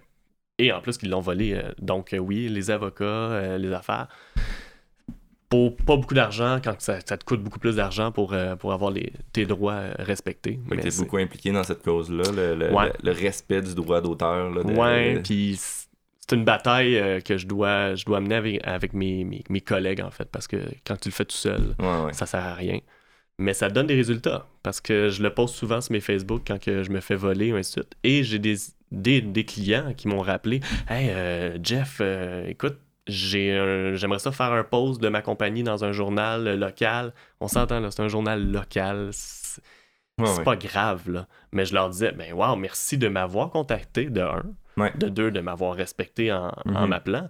et 0.58 0.74
en 0.74 0.82
plus 0.82 0.98
qu'ils 0.98 1.10
l'ont 1.10 1.22
volé. 1.22 1.54
euh, 1.54 1.72
donc, 1.80 2.14
euh, 2.14 2.18
oui, 2.18 2.50
les 2.50 2.72
avocats, 2.72 3.04
euh, 3.06 3.58
les 3.58 3.72
affaires. 3.72 4.08
Pour 5.50 5.76
pas 5.78 5.96
beaucoup 5.96 6.14
d'argent, 6.14 6.60
quand 6.64 6.80
ça, 6.80 7.00
ça 7.04 7.18
te 7.18 7.26
coûte 7.26 7.42
beaucoup 7.44 7.58
plus 7.58 7.78
d'argent 7.78 8.12
pour, 8.12 8.34
euh, 8.34 8.56
pour 8.56 8.72
avoir 8.72 8.92
les, 8.92 9.12
tes 9.34 9.48
droits 9.48 9.74
euh, 9.74 9.94
respectés. 9.98 10.60
Mais 10.70 10.78
t'es 10.78 10.92
beaucoup 10.96 11.18
impliqué 11.18 11.52
dans 11.52 11.64
cette 11.64 11.82
cause-là, 11.82 12.24
le, 12.32 12.56
le, 12.56 12.72
Ouais. 12.76 12.92
le- 13.02 13.12
le 13.12 13.18
respect 13.18 13.62
du 13.64 13.74
droit 13.74 14.00
d'auteur. 14.00 14.52
là, 14.52 14.64
de- 14.64 14.72
Ouais, 14.72 15.20
puis 15.24 15.60
c'est 16.30 16.36
une 16.36 16.46
bataille 16.46 16.98
euh, 16.98 17.20
que 17.22 17.38
je 17.38 17.48
dois, 17.48 17.96
je 17.96 18.06
dois 18.06 18.20
mener 18.20 18.36
avec, 18.36 18.68
avec 18.68 18.94
mes, 18.94 19.24
mes, 19.24 19.44
mes 19.50 19.62
collègues, 19.62 20.02
en 20.02 20.12
fait, 20.12 20.30
parce 20.32 20.48
que 20.48 20.58
quand 20.86 20.96
tu 20.98 21.10
le 21.10 21.14
fais 21.14 21.26
tout 21.26 21.36
seul, 21.36 21.76
Ouais, 21.80 22.06
ouais. 22.06 22.14
ça 22.14 22.26
sert 22.26 22.44
à 22.46 22.54
rien. 22.54 22.80
Mais 23.40 23.54
ça 23.54 23.70
donne 23.70 23.88
des 23.88 23.96
résultats, 23.96 24.48
parce 24.64 24.82
que 24.82 25.10
je 25.10 25.24
le 25.24 25.34
poste 25.34 25.56
souvent 25.56 25.82
sur 25.82 25.94
mes 25.94 26.02
Facebook 26.02 26.44
quand 26.46 26.60
que 26.62 26.84
je 26.84 26.92
me 26.92 27.00
fais 27.00 27.16
voler, 27.16 27.54
ou 27.54 27.56
ainsi 27.56 27.76
de 27.76 27.82
suite. 27.82 27.96
Et 28.04 28.24
j'ai 28.24 28.38
des, 28.40 28.56
des, 28.92 29.22
des 29.22 29.46
clients 29.46 29.94
qui 29.96 30.08
m'ont 30.08 30.22
rappelé 30.22 30.60
«Hey, 30.90 31.10
euh, 31.10 31.58
Jeff, 31.64 32.00
euh, 32.02 32.46
écoute, 32.48 32.78
j'aimerais 33.08 34.20
ça 34.20 34.32
faire 34.32 34.52
un 34.52 34.64
post 34.64 35.02
de 35.02 35.10
ma 35.10 35.22
compagnie 35.22 35.64
dans 35.64 35.84
un 35.84 35.92
journal 35.94 36.60
local. 36.60 37.14
On 37.40 37.48
s'entend, 37.48 37.80
là, 37.80 37.92
c'est 37.92 38.02
un 38.04 38.08
journal 38.08 38.52
local. 38.52 39.10
C'est- 40.20 40.24
Ouais, 40.24 40.30
c'est 40.34 40.38
ouais. 40.40 40.44
pas 40.46 40.56
grave, 40.56 41.10
là. 41.10 41.28
Mais 41.52 41.66
je 41.66 41.74
leur 41.74 41.90
disais, 41.90 42.12
ben, 42.12 42.34
wow, 42.34 42.56
merci 42.56 42.98
de 42.98 43.08
m'avoir 43.08 43.50
contacté, 43.50 44.10
de 44.10 44.22
un. 44.22 44.44
Ouais. 44.78 44.94
De 44.98 45.10
deux, 45.10 45.32
de 45.32 45.40
m'avoir 45.42 45.76
respecté 45.76 46.32
en, 46.32 46.48
en 46.66 46.82
Mhm. 46.84 46.88
m'appelant. 46.88 47.30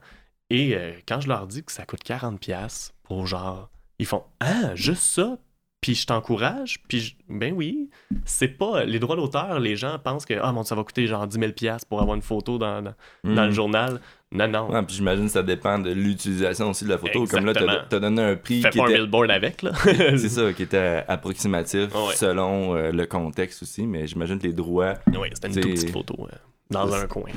Et 0.49 0.75
euh, 0.75 0.93
quand 1.07 1.19
je 1.21 1.27
leur 1.27 1.47
dis 1.47 1.63
que 1.63 1.71
ça 1.71 1.85
coûte 1.85 2.03
40$ 2.03 2.91
pour 3.03 3.25
genre. 3.27 3.69
Ils 3.99 4.05
font 4.05 4.23
Ah, 4.39 4.75
juste 4.75 5.03
ça? 5.03 5.37
Puis 5.81 5.95
je 5.95 6.05
t'encourage? 6.05 6.79
Puis 6.89 6.99
je- 6.99 7.13
ben 7.29 7.53
oui. 7.55 7.89
C'est 8.25 8.49
pas. 8.49 8.83
Les 8.83 8.99
droits 8.99 9.15
d'auteur, 9.15 9.59
les 9.59 9.75
gens 9.77 9.97
pensent 9.97 10.25
que 10.25 10.33
Ah 10.41 10.51
mon, 10.51 10.63
ça 10.63 10.75
va 10.75 10.83
coûter 10.83 11.07
genre 11.07 11.25
10 11.25 11.37
000$ 11.39 11.85
pour 11.87 12.01
avoir 12.01 12.15
une 12.17 12.21
photo 12.21 12.57
dans, 12.57 12.81
dans, 12.81 12.93
dans 13.23 13.41
le 13.43 13.47
Mhm. 13.47 13.51
journal. 13.51 14.01
Non, 14.31 14.47
non. 14.47 14.69
Ouais, 14.69 14.83
puis 14.83 14.97
j'imagine 14.97 15.25
que 15.25 15.31
ça 15.31 15.41
dépend 15.41 15.79
de 15.79 15.91
l'utilisation 15.91 16.69
aussi 16.69 16.83
de 16.85 16.89
la 16.89 16.97
photo. 16.97 17.25
Comme 17.25 17.45
là, 17.45 17.53
t'as 17.53 17.61
Exactement. 17.61 17.87
t'as 17.89 17.99
donné 17.99 18.21
un 18.21 18.35
prix 18.35 18.61
Fais 18.61 18.69
qui 18.71 18.77
pas 18.77 18.83
un 18.85 18.87
était, 18.89 18.99
billboard 18.99 19.31
avec, 19.31 19.61
là. 19.63 19.71
c'est 19.85 20.17
ça, 20.29 20.53
qui 20.53 20.63
était 20.63 21.03
approximatif 21.07 21.95
Ouais. 21.95 22.13
selon 22.15 22.75
euh, 22.75 22.91
le 22.91 23.05
contexte 23.05 23.63
aussi, 23.63 23.87
mais 23.87 24.05
j'imagine 24.05 24.37
que 24.37 24.47
les 24.47 24.53
droits, 24.53 24.95
oui, 25.07 25.29
c'était 25.33 25.47
une 25.47 25.53
toute 25.61 25.71
petite 25.71 25.91
photo 25.91 26.27
euh, 26.31 26.35
dans 26.69 26.93
un 26.93 27.07
coin. 27.07 27.31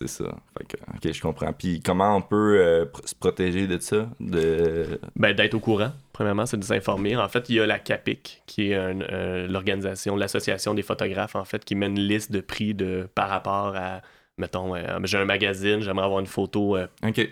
C'est 0.00 0.08
ça. 0.08 0.34
Fait 0.56 0.64
que, 0.66 0.76
ok, 0.94 1.12
je 1.12 1.20
comprends. 1.20 1.52
Puis 1.52 1.80
comment 1.80 2.16
on 2.16 2.22
peut 2.22 2.58
euh, 2.58 2.84
pr- 2.86 3.06
se 3.06 3.14
protéger 3.14 3.66
de 3.66 3.78
ça? 3.78 4.08
De... 4.20 4.98
Ben, 5.16 5.34
d'être 5.34 5.54
au 5.54 5.60
courant, 5.60 5.92
premièrement, 6.12 6.46
c'est 6.46 6.56
de 6.56 6.64
s'informer. 6.64 7.16
En 7.16 7.28
fait, 7.28 7.48
il 7.50 7.56
y 7.56 7.60
a 7.60 7.66
la 7.66 7.78
CAPIC, 7.78 8.42
qui 8.46 8.70
est 8.70 8.74
euh, 8.74 9.46
l'organisation, 9.48 10.16
l'association 10.16 10.74
des 10.74 10.82
photographes, 10.82 11.36
en 11.36 11.44
fait, 11.44 11.64
qui 11.64 11.74
met 11.74 11.86
une 11.86 12.00
liste 12.00 12.32
de 12.32 12.40
prix 12.40 12.72
de, 12.74 13.08
par 13.14 13.28
rapport 13.28 13.74
à, 13.76 14.00
mettons, 14.38 14.74
euh, 14.74 14.98
j'ai 15.04 15.18
un 15.18 15.24
magazine, 15.26 15.80
j'aimerais 15.80 16.04
avoir 16.06 16.20
une 16.20 16.26
photo 16.26 16.78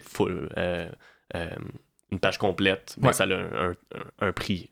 full, 0.02 0.48
une 2.10 2.18
page 2.20 2.38
complète, 2.38 2.94
ben, 2.98 3.08
Ouais. 3.08 3.12
ça 3.12 3.25
a 3.25 3.26
un, 3.34 3.70
un- 3.70 3.75
un 4.20 4.32
prix. 4.32 4.70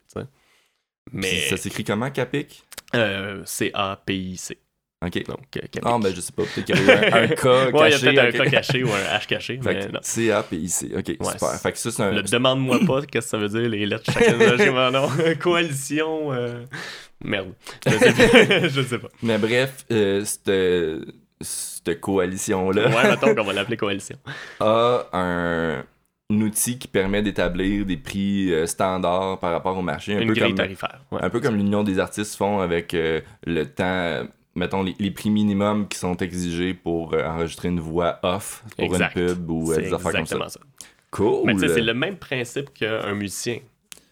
Mais 1.12 1.28
Puis 1.28 1.40
Ça 1.50 1.56
s'écrit 1.56 1.84
comment, 1.84 2.10
Capic? 2.10 2.64
euh, 2.94 3.42
C-A-P-I-C. 3.44 4.58
Ok. 5.04 5.22
CAPIC. 5.50 5.78
Ah, 5.84 5.98
ben 6.02 6.14
je 6.14 6.20
sais 6.20 6.32
pas, 6.32 6.42
peut-être 6.44 6.64
qu'il 6.64 6.84
y 6.86 6.90
a 6.90 6.94
un, 7.16 7.22
un 7.24 7.28
cas 7.34 7.70
Ouais, 7.70 7.90
il 7.90 7.92
y 7.92 7.94
a 7.94 7.98
caché. 7.98 8.12
peut-être 8.14 8.40
un 8.40 8.44
cas 8.44 8.50
caché 8.50 8.82
ou 8.84 8.88
un 8.88 9.16
H 9.18 9.26
caché, 9.26 9.60
mais 9.62 9.88
non. 9.88 10.00
C-A-P-I-C. 10.02 10.90
Ok, 10.96 11.06
super. 11.08 11.32
c'est- 11.38 11.58
Fait 11.62 11.72
que 11.72 11.78
ça, 11.78 11.90
c'est 11.90 12.02
un. 12.02 12.12
Le 12.12 12.22
demande-moi 12.22 12.78
pas 12.86 13.02
qu'est-ce 13.10 13.26
que 13.26 13.30
ça 13.30 13.36
veut 13.38 13.48
dire, 13.48 13.68
les 13.68 13.84
lettres 13.86 14.10
chacun 14.10 14.32
de 14.32 14.90
non. 14.92 15.08
Coalition. 15.38 16.32
euh, 16.32 16.64
Merde. 17.22 17.52
Je 17.86 17.90
sais 17.92 18.12
pas. 18.12 18.68
je 18.68 18.82
sais 18.82 18.98
pas. 18.98 19.08
Mais 19.22 19.38
bref, 19.38 19.84
euh, 19.90 20.24
cette, 20.24 22.00
coalition-là 22.00 22.88
Ouais, 22.88 23.10
mettons 23.10 23.34
qu'on 23.34 23.44
va 23.44 23.52
l'appeler 23.52 23.76
coalition. 23.76 24.16
a 24.60 25.06
un, 25.12 25.78
un 26.30 26.40
outil 26.40 26.78
qui 26.78 26.88
permet 26.88 27.22
d'établir 27.22 27.84
des 27.86 27.96
prix 27.96 28.52
euh, 28.52 28.66
standards 28.66 29.38
par 29.40 29.52
rapport 29.52 29.76
au 29.76 29.82
marché. 29.82 30.14
Un 30.16 30.20
Une 30.20 30.28
peu 30.28 30.34
grille 30.34 30.48
comme, 30.48 30.54
tarifaire. 30.56 31.00
Ouais. 31.12 31.20
un 31.22 31.30
peu 31.30 31.40
comme 31.40 31.56
l'Union 31.56 31.84
des 31.84 31.98
artistes 31.98 32.34
font 32.36 32.60
avec 32.60 32.94
euh, 32.94 33.20
le 33.46 33.64
temps, 33.64 34.26
mettons, 34.56 34.82
les, 34.82 34.96
les 34.98 35.10
prix 35.12 35.30
minimums 35.30 35.86
qui 35.88 35.98
sont 35.98 36.16
exigés 36.16 36.74
pour 36.74 37.14
euh, 37.14 37.24
enregistrer 37.24 37.68
une 37.68 37.80
voix 37.80 38.18
off 38.22 38.64
pour 38.76 38.84
Exact. 38.86 39.14
une 39.16 39.26
pub 39.28 39.50
ou 39.50 39.72
euh, 39.72 39.76
des 39.76 39.92
affaires 39.92 40.12
comme 40.12 40.26
ça. 40.26 40.36
exactement 40.36 40.48
ça. 40.48 40.60
Cool! 41.12 41.42
Mais 41.46 41.56
c'est 41.68 41.80
le 41.80 41.94
même 41.94 42.16
principe 42.16 42.74
qu'un 42.74 43.14
musicien. 43.14 43.58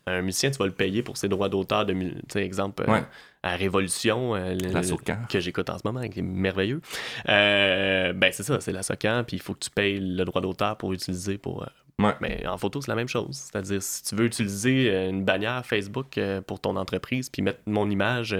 Un 0.07 0.21
musicien, 0.21 0.51
tu 0.51 0.59
vas 0.59 0.67
le 0.67 0.73
payer 0.73 1.03
pour 1.03 1.17
ses 1.17 1.29
droits 1.29 1.49
d'auteur 1.49 1.87
de 1.87 1.95
exemple, 2.39 2.85
euh, 2.87 3.01
à 3.43 3.57
Révolution, 3.57 4.35
euh, 4.35 4.53
le- 4.55 4.69
La 4.73 4.81
le- 4.81 4.87
Socan. 4.87 5.17
que 5.31 5.41
j'écoute 5.41 5.71
en 5.71 5.79
ce 5.79 5.83
moment, 5.85 6.07
qui 6.09 6.19
est 6.19 6.23
merveilleux. 6.23 6.83
Euh, 7.29 8.13
ben, 8.13 8.31
c'est 8.33 8.43
ça, 8.43 8.61
c'est 8.61 8.73
la 8.73 8.83
Socan, 8.83 9.25
puis 9.27 9.37
il 9.39 9.41
faut 9.41 9.55
que 9.55 9.61
tu 9.61 9.71
payes 9.71 9.99
le 10.01 10.25
droit 10.25 10.41
d'auteur 10.43 10.77
pour 10.77 10.93
utiliser 10.93 11.39
pour. 11.39 11.67
Ouais. 11.99 12.13
Mais 12.21 12.47
en 12.47 12.59
photo, 12.59 12.81
c'est 12.81 12.91
la 12.91 12.97
même 12.97 13.09
chose. 13.09 13.29
C'est-à-dire, 13.33 13.83
si 13.83 14.03
tu 14.03 14.15
veux 14.17 14.25
utiliser 14.27 15.09
une 15.09 15.25
bannière 15.25 15.65
Facebook 15.65 16.19
pour 16.47 16.61
ton 16.61 16.77
entreprise, 16.77 17.31
puis 17.31 17.41
mettre 17.43 17.61
mon 17.67 17.89
image, 17.89 18.37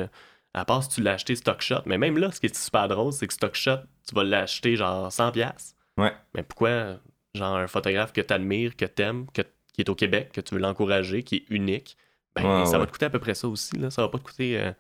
à 0.55 0.65
part 0.65 0.83
si 0.83 0.89
tu 0.89 1.03
l'as 1.03 1.13
acheté 1.13 1.35
StockShot, 1.35 1.83
mais 1.87 1.99
même 1.99 2.17
là, 2.17 2.31
ce 2.31 2.41
qui 2.41 2.47
est 2.47 2.57
super 2.57 2.89
drôle, 2.89 3.13
c'est 3.13 3.27
que 3.27 3.35
StockShot, 3.35 3.79
tu 4.09 4.15
vas 4.15 4.25
l'acheter 4.25 4.77
genre 4.77 5.09
100$. 5.09 5.75
Ouais. 5.99 6.13
Mais 6.35 6.43
pourquoi, 6.43 6.99
genre, 7.35 7.57
un 7.57 7.67
photographe 7.67 8.13
que 8.13 8.21
tu 8.21 8.33
admires, 8.33 8.77
que 8.77 8.85
tu 8.85 9.03
aimes, 9.03 9.27
que, 9.33 9.43
qui 9.73 9.81
est 9.81 9.89
au 9.89 9.95
Québec, 9.95 10.31
que 10.33 10.41
tu 10.41 10.55
veux 10.55 10.61
l'encourager, 10.61 11.23
qui 11.25 11.37
est 11.37 11.45
unique, 11.51 11.97
ben, 12.37 12.43
Ouais, 12.43 12.67
ça 12.67 12.73
ouais. 12.73 12.79
va 12.79 12.87
te 12.87 12.93
coûter 12.93 13.07
à 13.07 13.11
peu 13.11 13.19
près 13.19 13.35
ça 13.35 13.49
aussi. 13.49 13.77
Là. 13.77 13.91
Ça 13.91 14.03
va 14.03 14.09
pas 14.09 14.19
te 14.19 14.25
coûter 14.25 14.59
euh, 14.59 14.73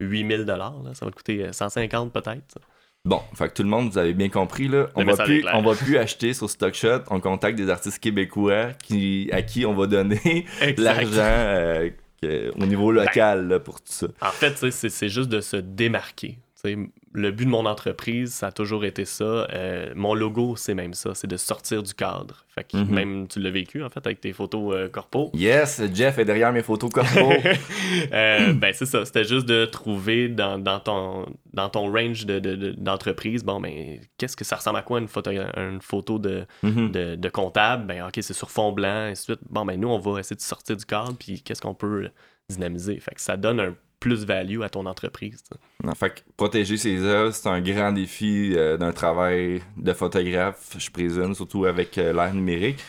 8000$, 0.00 0.46
là. 0.46 0.94
ça 0.94 1.04
va 1.04 1.10
te 1.10 1.16
coûter 1.16 1.44
euh, 1.44 1.50
150$ 1.50 2.10
peut-être. 2.10 2.58
Bon, 3.04 3.20
fait 3.34 3.48
que 3.48 3.54
tout 3.54 3.62
le 3.64 3.68
monde, 3.68 3.90
vous 3.90 3.98
avez 3.98 4.14
bien 4.14 4.28
compris, 4.28 4.68
là. 4.68 4.88
On 4.94 5.02
va, 5.04 5.16
plus, 5.16 5.44
on 5.52 5.62
va 5.62 5.74
plus 5.74 5.96
acheter 5.98 6.34
sur 6.34 6.48
StockShot. 6.48 7.00
On 7.10 7.18
contacte 7.18 7.56
des 7.58 7.68
artistes 7.68 7.98
québécois 7.98 8.68
qui, 8.74 9.28
à 9.32 9.42
qui 9.42 9.66
on 9.66 9.74
va 9.74 9.88
donner 9.88 10.46
l'argent 10.78 11.20
euh, 11.20 11.90
au 12.24 12.66
niveau 12.66 12.92
local 12.92 13.48
là, 13.48 13.58
pour 13.58 13.80
tout 13.80 13.92
ça. 13.92 14.06
En 14.20 14.30
fait, 14.30 14.70
c'est 14.70 15.08
juste 15.08 15.28
de 15.28 15.40
se 15.40 15.56
démarquer. 15.56 16.38
Le 16.64 17.30
but 17.32 17.44
de 17.44 17.50
mon 17.50 17.66
entreprise, 17.66 18.32
ça 18.34 18.46
a 18.46 18.52
toujours 18.52 18.84
été 18.84 19.04
ça. 19.04 19.24
Euh, 19.52 19.92
mon 19.96 20.14
logo, 20.14 20.54
c'est 20.56 20.74
même 20.74 20.94
ça, 20.94 21.12
c'est 21.14 21.26
de 21.26 21.36
sortir 21.36 21.82
du 21.82 21.92
cadre. 21.92 22.44
Fait 22.48 22.62
que 22.64 22.76
Mhm. 22.76 22.94
même 22.94 23.28
tu 23.28 23.40
l'as 23.40 23.50
vécu, 23.50 23.82
en 23.82 23.90
fait, 23.90 24.06
avec 24.06 24.20
tes 24.20 24.32
photos 24.32 24.72
euh, 24.74 24.88
corpo. 24.88 25.30
Yes, 25.34 25.82
Jeff 25.92 26.18
est 26.18 26.24
derrière 26.24 26.52
mes 26.52 26.62
photos 26.62 26.90
corpo. 26.90 27.32
Euh, 28.12 28.52
ben 28.54 28.72
c'est 28.74 28.86
ça, 28.86 29.04
c'était 29.04 29.24
juste 29.24 29.46
de 29.46 29.64
trouver 29.66 30.28
dans, 30.28 30.58
dans 30.58 30.80
ton, 30.80 31.26
dans 31.52 31.68
ton 31.68 31.90
range 31.92 32.26
de- 32.26 32.38
de- 32.38 32.54
de- 32.56 32.72
d'entreprise, 32.72 33.44
bon, 33.44 33.60
ben, 33.60 33.98
qu'est-ce 34.16 34.36
que 34.36 34.44
ça 34.44 34.56
ressemble 34.56 34.78
à 34.78 34.82
quoi 34.82 34.98
une 35.00 35.08
photo, 35.08 35.30
une 35.30 35.80
photo 35.82 36.18
de, 36.18 36.46
Mhm. 36.62 36.90
de, 36.92 37.14
de 37.16 37.28
comptable? 37.28 37.86
Ben, 37.86 38.06
ok, 38.06 38.18
c'est 38.20 38.32
sur 38.34 38.50
fond 38.50 38.72
blanc, 38.72 39.06
et 39.06 39.10
ainsi 39.10 39.26
de 39.28 39.34
suite. 39.36 39.40
Bon, 39.50 39.64
ben, 39.64 39.78
nous, 39.78 39.88
on 39.88 39.98
va 39.98 40.20
essayer 40.20 40.36
de 40.36 40.40
sortir 40.40 40.76
du 40.76 40.84
cadre, 40.86 41.14
puis 41.18 41.42
qu'est-ce 41.42 41.60
qu'on 41.60 41.74
peut 41.74 42.08
dynamiser? 42.48 42.98
Fait 43.00 43.14
que 43.14 43.20
ça 43.20 43.36
donne 43.36 43.60
un 43.60 43.74
plus-value 44.02 44.62
à 44.62 44.68
ton 44.68 44.84
entreprise. 44.86 45.42
Non, 45.84 45.94
fait 45.94 46.10
que 46.10 46.20
protéger 46.36 46.76
ses 46.76 46.98
œuvres, 47.04 47.32
c'est 47.32 47.48
un 47.48 47.60
grand 47.60 47.92
défi 47.92 48.52
euh, 48.56 48.76
d'un 48.76 48.90
travail 48.92 49.62
de 49.76 49.92
photographe, 49.92 50.74
je 50.76 50.90
présume, 50.90 51.34
surtout 51.34 51.66
avec 51.66 51.96
euh, 51.98 52.12
l'ère 52.12 52.34
numérique. 52.34 52.80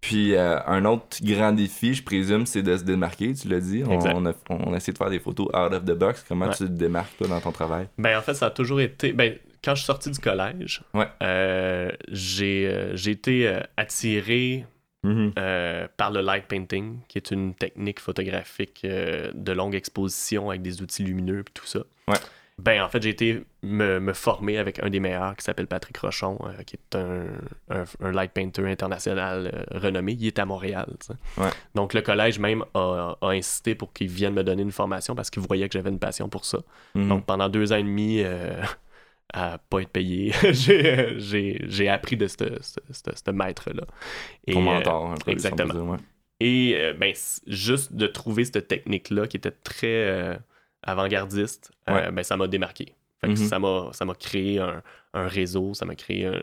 Puis 0.00 0.34
euh, 0.34 0.58
un 0.66 0.84
autre 0.86 1.18
grand 1.22 1.52
défi, 1.52 1.92
je 1.94 2.02
présume, 2.02 2.46
c'est 2.46 2.62
de 2.62 2.74
se 2.76 2.84
démarquer, 2.84 3.34
tu 3.34 3.48
l'as 3.48 3.60
dit. 3.60 3.84
On, 3.86 4.24
a, 4.26 4.32
on 4.48 4.72
a 4.72 4.76
essayé 4.78 4.92
de 4.94 4.98
faire 4.98 5.10
des 5.10 5.20
photos 5.20 5.46
out 5.48 5.72
of 5.74 5.84
the 5.84 5.92
box. 5.92 6.24
Comment 6.26 6.46
Ouais. 6.46 6.52
tu 6.56 6.64
te 6.64 6.72
démarques, 6.72 7.16
toi, 7.18 7.28
dans 7.28 7.40
ton 7.40 7.52
travail? 7.52 7.86
Ben, 7.98 8.18
en 8.18 8.22
fait, 8.22 8.34
ça 8.34 8.46
a 8.46 8.50
toujours 8.50 8.80
été. 8.80 9.12
Ben, 9.12 9.34
quand 9.62 9.74
je 9.74 9.80
suis 9.82 9.86
sorti 9.86 10.10
du 10.10 10.18
collège, 10.18 10.82
Ouais. 10.94 11.06
euh, 11.22 11.90
j'ai 12.08 13.10
été 13.10 13.60
attiré 13.76 14.64
Mhm. 15.04 15.32
euh, 15.38 15.88
par 15.96 16.10
le 16.12 16.20
light 16.20 16.46
painting, 16.46 16.98
qui 17.08 17.18
est 17.18 17.30
une 17.32 17.54
technique 17.54 17.98
photographique 18.00 18.82
euh, 18.84 19.30
de 19.34 19.52
longue 19.52 19.74
exposition 19.74 20.50
avec 20.50 20.62
des 20.62 20.80
outils 20.80 21.02
lumineux 21.02 21.40
et 21.40 21.52
tout 21.52 21.66
ça. 21.66 21.80
Ouais. 22.06 22.18
Ben, 22.58 22.82
en 22.82 22.88
fait, 22.88 23.02
j'ai 23.02 23.08
été 23.08 23.42
me, 23.62 23.98
me 23.98 24.12
former 24.12 24.58
avec 24.58 24.80
un 24.80 24.90
des 24.90 25.00
meilleurs 25.00 25.34
qui 25.34 25.42
s'appelle 25.42 25.66
Patrick 25.66 25.96
Rochon, 25.96 26.38
euh, 26.44 26.62
qui 26.62 26.76
est 26.76 26.96
un, 26.96 27.24
un, 27.70 27.84
un 28.00 28.12
light 28.12 28.30
painter 28.30 28.70
international 28.70 29.50
euh, 29.52 29.78
renommé. 29.80 30.12
Il 30.12 30.26
est 30.26 30.38
à 30.38 30.44
Montréal. 30.44 30.86
Ouais. 31.38 31.48
Donc, 31.74 31.94
le 31.94 32.02
collège 32.02 32.38
même 32.38 32.62
a, 32.74 33.16
a 33.20 33.28
insisté 33.30 33.74
pour 33.74 33.92
qu'il 33.92 34.08
vienne 34.08 34.34
me 34.34 34.44
donner 34.44 34.62
une 34.62 34.70
formation 34.70 35.16
parce 35.16 35.30
qu'il 35.30 35.42
voyait 35.42 35.66
que 35.68 35.72
j'avais 35.72 35.90
une 35.90 35.98
passion 35.98 36.28
pour 36.28 36.44
ça. 36.44 36.58
Mhm. 36.94 37.08
Donc 37.08 37.24
pendant 37.26 37.48
deux 37.48 37.72
ans 37.72 37.76
et 37.76 37.82
demi, 37.82 38.20
euh, 38.22 38.62
à 39.32 39.58
pas 39.58 39.80
être 39.80 39.90
payé, 39.90 40.32
j'ai, 40.52 40.86
euh, 41.88 41.92
appris 41.92 42.16
de 42.16 42.26
ce 42.28 43.30
maître-là. 43.30 43.84
Ton 44.50 44.60
euh, 44.60 44.62
mentor, 44.62 45.10
un 45.12 45.14
peu, 45.16 45.30
exactement. 45.30 45.72
dire, 45.72 45.84
ouais. 45.84 45.98
et 46.40 46.74
euh, 46.76 46.92
ben, 46.94 47.14
juste 47.46 47.94
de 47.94 48.06
trouver 48.06 48.44
cette 48.44 48.68
technique-là 48.68 49.26
qui 49.26 49.36
était 49.36 49.50
très 49.50 49.86
euh, 50.08 50.36
avant-gardiste, 50.82 51.70
euh, 51.88 52.10
ben, 52.10 52.22
ça 52.22 52.36
m'a 52.36 52.48
démarqué. 52.48 52.94
Fait 53.20 53.28
que 53.28 53.32
Mhm. 53.32 53.36
ça, 53.48 53.58
m'a, 53.58 53.88
ça 53.92 54.04
m'a 54.04 54.14
créé 54.14 54.58
un, 54.58 54.82
un 55.14 55.28
réseau, 55.28 55.74
ça 55.74 55.84
m'a 55.84 55.94
créé 55.94 56.26
un- 56.26 56.42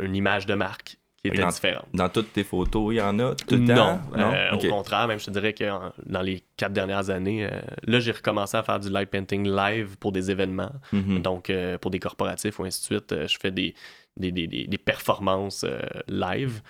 une 0.00 0.14
image 0.16 0.46
de 0.46 0.54
marque 0.54 0.96
qui 1.22 1.28
était 1.28 1.40
Dans- 1.42 1.48
différente. 1.48 1.86
Dans 1.94 2.08
toutes 2.08 2.32
tes 2.32 2.42
photos, 2.42 2.92
il 2.92 2.96
y 2.96 3.00
en 3.00 3.16
a 3.20 3.34
tout 3.36 3.54
le 3.54 3.58
Non, 3.60 4.00
euh, 4.16 4.52
au 4.52 4.58
contraire, 4.58 5.06
même 5.06 5.20
je 5.20 5.26
te 5.26 5.30
dirais 5.30 5.52
que 5.52 5.64
dans 6.04 6.20
les 6.22 6.42
quatre 6.56 6.72
dernières 6.72 7.10
années, 7.10 7.46
euh, 7.46 7.60
là 7.84 8.00
j'ai 8.00 8.10
recommencé 8.10 8.56
à 8.56 8.62
faire 8.64 8.80
du 8.80 8.90
light 8.90 9.08
painting 9.08 9.48
live 9.48 9.96
pour 9.98 10.10
des 10.10 10.30
événements, 10.32 10.72
Mhm. 10.92 11.22
donc 11.22 11.48
euh, 11.50 11.78
pour 11.78 11.90
des 11.92 12.00
corporatifs 12.00 12.58
ou 12.58 12.64
ainsi 12.64 12.80
de 12.80 12.84
suite. 12.96 13.26
je 13.28 13.38
fais 13.40 13.52
des, 13.52 13.74
des, 14.16 14.32
des- 14.32 14.48
des- 14.66 14.78
performances 14.78 15.64
live. 16.08 16.60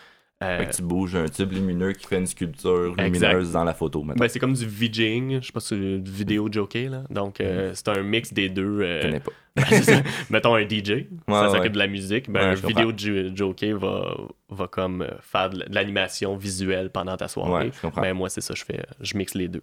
Euh, 0.43 0.59
Fait 0.59 0.67
que 0.67 0.73
tu 0.75 0.83
bouges 0.83 1.15
un 1.15 1.29
tube 1.29 1.53
lumineux 1.53 1.93
qui 1.93 2.07
fait 2.07 2.19
une 2.19 2.27
sculpture 2.27 2.95
Exact. 2.99 3.29
lumineuse 3.29 3.53
dans 3.53 3.65
la 3.65 3.75
photo, 3.75 4.03
maintenant. 4.03 4.21
ben, 4.21 4.29
c'est 4.29 4.39
comme 4.39 4.55
du 4.55 4.67
VJing, 4.67 5.41
je 5.41 5.47
sais 5.47 5.53
pas 5.53 5.61
si 5.61 5.69
c'est 5.69 5.99
du 5.99 6.11
vidéo 6.11 6.49
jockey, 6.51 6.89
là. 6.89 7.05
donc 7.11 7.41
euh, 7.41 7.71
c'est 7.75 7.89
un 7.89 8.03
mix 8.03 8.33
des 8.33 8.49
deux. 8.49 8.81
euh, 8.81 9.01
Je 9.01 9.07
connais 9.07 9.21
pas. 9.21 9.33
ben. 9.57 10.03
Mettons 10.31 10.55
un 10.55 10.63
DJ, 10.69 11.07
ça 11.29 11.47
s'occupe 11.49 11.63
ouais. 11.65 11.71
de 11.71 11.79
la 11.79 11.87
musique. 11.87 12.31
Ben, 12.31 12.41
Ouais, 12.41 12.47
un 12.47 12.55
vidéo 12.55 12.93
jo- 12.97 13.35
jockey 13.37 13.73
va, 13.73 14.17
va 14.49 14.67
comme 14.67 15.07
faire 15.21 15.51
de 15.51 15.65
l'animation 15.71 16.37
visuelle 16.37 16.91
pendant 16.91 17.17
ta 17.17 17.29
soirée. 17.29 17.71
Ben, 17.97 18.15
moi, 18.15 18.29
c'est 18.29 18.41
ça, 18.41 18.55
je 18.57 18.65
fais. 18.65 18.81
Je 19.01 19.17
mixe 19.17 19.35
les 19.35 19.49
deux. 19.49 19.63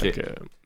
Que, 0.00 0.10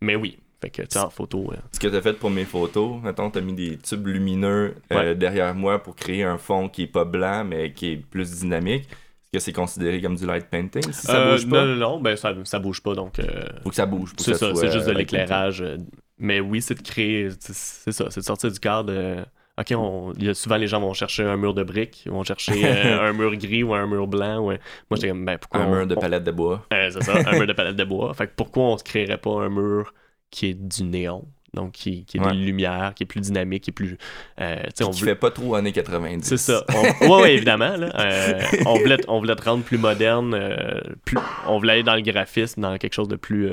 mais 0.01 0.17
oui, 0.17 0.39
fait 0.63 0.71
que 0.71 0.83
tu 0.83 0.97
en 0.99 1.11
photo. 1.11 1.51
euh, 1.53 1.57
Ce 1.73 1.79
que 1.81 1.89
tu 1.89 1.97
as 1.97 2.01
fait 2.03 2.15
pour 2.15 2.31
mes 2.31 2.45
photos, 2.45 3.03
mettons, 3.03 3.31
tu 3.31 3.39
as 3.39 3.43
mis 3.43 3.53
des 3.53 3.77
tubes 3.79 4.07
lumineux 4.07 4.75
euh, 4.93 4.97
Ouais. 4.97 5.15
derrière 5.15 5.55
moi 5.55 5.83
pour 5.83 5.95
créer 5.95 6.23
un 6.23 6.39
fond 6.39 6.69
qui 6.69 6.83
est 6.85 6.87
pas 6.87 7.05
blanc, 7.05 7.45
mais 7.45 7.73
qui 7.73 7.93
est 7.93 7.97
plus 7.97 8.41
dynamique. 8.41 8.89
Que 9.33 9.39
c'est 9.39 9.53
considéré 9.53 10.01
comme 10.03 10.17
du 10.17 10.27
light 10.27 10.47
painting 10.51 10.83
si 10.93 11.07
ça 11.07 11.17
euh, 11.17 11.33
bouge 11.33 11.49
pas? 11.49 11.65
Non, 11.65 11.67
non, 11.67 11.77
non, 11.77 12.01
ben 12.01 12.17
ça, 12.17 12.35
ça 12.45 12.59
bouge 12.59 12.83
pas, 12.83 12.95
donc. 12.95 13.19
euh, 13.21 13.45
Faut 13.63 13.69
que 13.71 13.77
ça 13.77 13.87
bouge. 13.87 14.13
C'est 14.19 14.35
ça, 14.35 14.53
c'est 14.55 14.73
juste 14.73 14.87
de 14.87 14.93
l'éclairage 14.93 15.63
euh, 15.63 15.77
mais 16.19 16.41
oui, 16.41 16.61
c'est 16.61 16.75
de 16.75 16.83
créer, 16.83 17.29
c'est 17.39 17.93
ça, 17.93 18.07
c'est 18.11 18.21
de 18.21 18.25
sortir 18.25 18.51
du 18.51 18.59
cadre. 18.59 18.93
de- 18.93 19.25
OK, 19.59 19.73
on, 19.77 20.13
il 20.19 20.25
y 20.25 20.29
a 20.31 20.35
souvent 20.35 20.57
les 20.57 20.67
gens 20.67 20.81
vont 20.81 20.95
chercher 20.95 21.23
un 21.23 21.37
mur 21.37 21.55
de 21.55 21.63
briques, 21.63 22.07
vont 22.11 22.25
chercher 22.25 22.53
euh, 22.65 23.09
un 23.09 23.13
mur 23.13 23.37
gris 23.37 23.63
ou 23.63 23.73
un 23.75 23.87
mur 23.87 24.07
blanc. 24.09 24.39
ou 24.41 24.45
Moi, 24.47 24.57
j'étais 24.93 25.09
comme, 25.11 25.25
ben 25.25 25.39
pourquoi 25.39 25.61
Un 25.61 25.67
on- 25.69 25.77
mur 25.77 25.87
de 25.87 25.95
palette 25.95 26.25
de 26.25 26.31
bois. 26.33 26.67
euh, 26.73 26.91
c'est 26.91 27.03
ça, 27.03 27.15
un 27.25 27.39
mur 27.39 27.47
de 27.47 27.53
palette 27.53 27.77
de 27.77 27.85
bois. 27.85 28.13
Fait 28.15 28.27
que 28.27 28.33
pourquoi 28.37 28.65
on 28.65 28.79
se 28.79 28.85
créerait 28.85 29.19
pas 29.19 29.31
un 29.43 29.49
mur 29.49 29.95
qui 30.31 30.47
est 30.47 30.55
du 30.55 30.83
néon, 30.85 31.25
donc 31.55 31.73
qui, 31.73 32.05
qui 32.05 32.17
est 32.19 32.21
Ouais. 32.21 32.33
de 32.33 32.39
lumière, 32.39 32.93
qui 32.95 33.03
est 33.03 33.07
plus 33.07 33.21
dynamique, 33.21 33.65
qui 33.65 33.71
est 33.71 33.73
plus. 33.73 33.97
euh, 34.41 34.57
tu 34.65 34.71
sais, 34.77 34.85
on 34.85 34.91
Qui 34.91 35.01
voulait- 35.01 35.15
pas 35.15 35.31
trop 35.31 35.55
années 35.55 35.73
90. 35.73 36.25
C'est 36.27 36.37
ça. 36.37 36.65
On... 37.03 37.07
Ouais, 37.17 37.23
ouais, 37.23 37.35
évidemment. 37.35 37.77
Là. 37.77 37.91
Euh, 37.99 38.41
on, 38.67 38.79
voulait, 38.79 38.99
on 39.09 39.19
voulait 39.19 39.37
te 39.37 39.43
rendre 39.43 39.65
plus 39.65 39.79
moderne. 39.79 40.35
euh, 40.35 40.81
plus... 41.05 41.19
On 41.47 41.59
voulait 41.59 41.73
aller 41.75 41.83
dans 41.83 41.95
le 41.97 42.03
graphisme, 42.03 42.61
dans 42.61 42.77
quelque 42.79 42.95
chose 42.95 43.09
de 43.09 43.17
plus. 43.17 43.51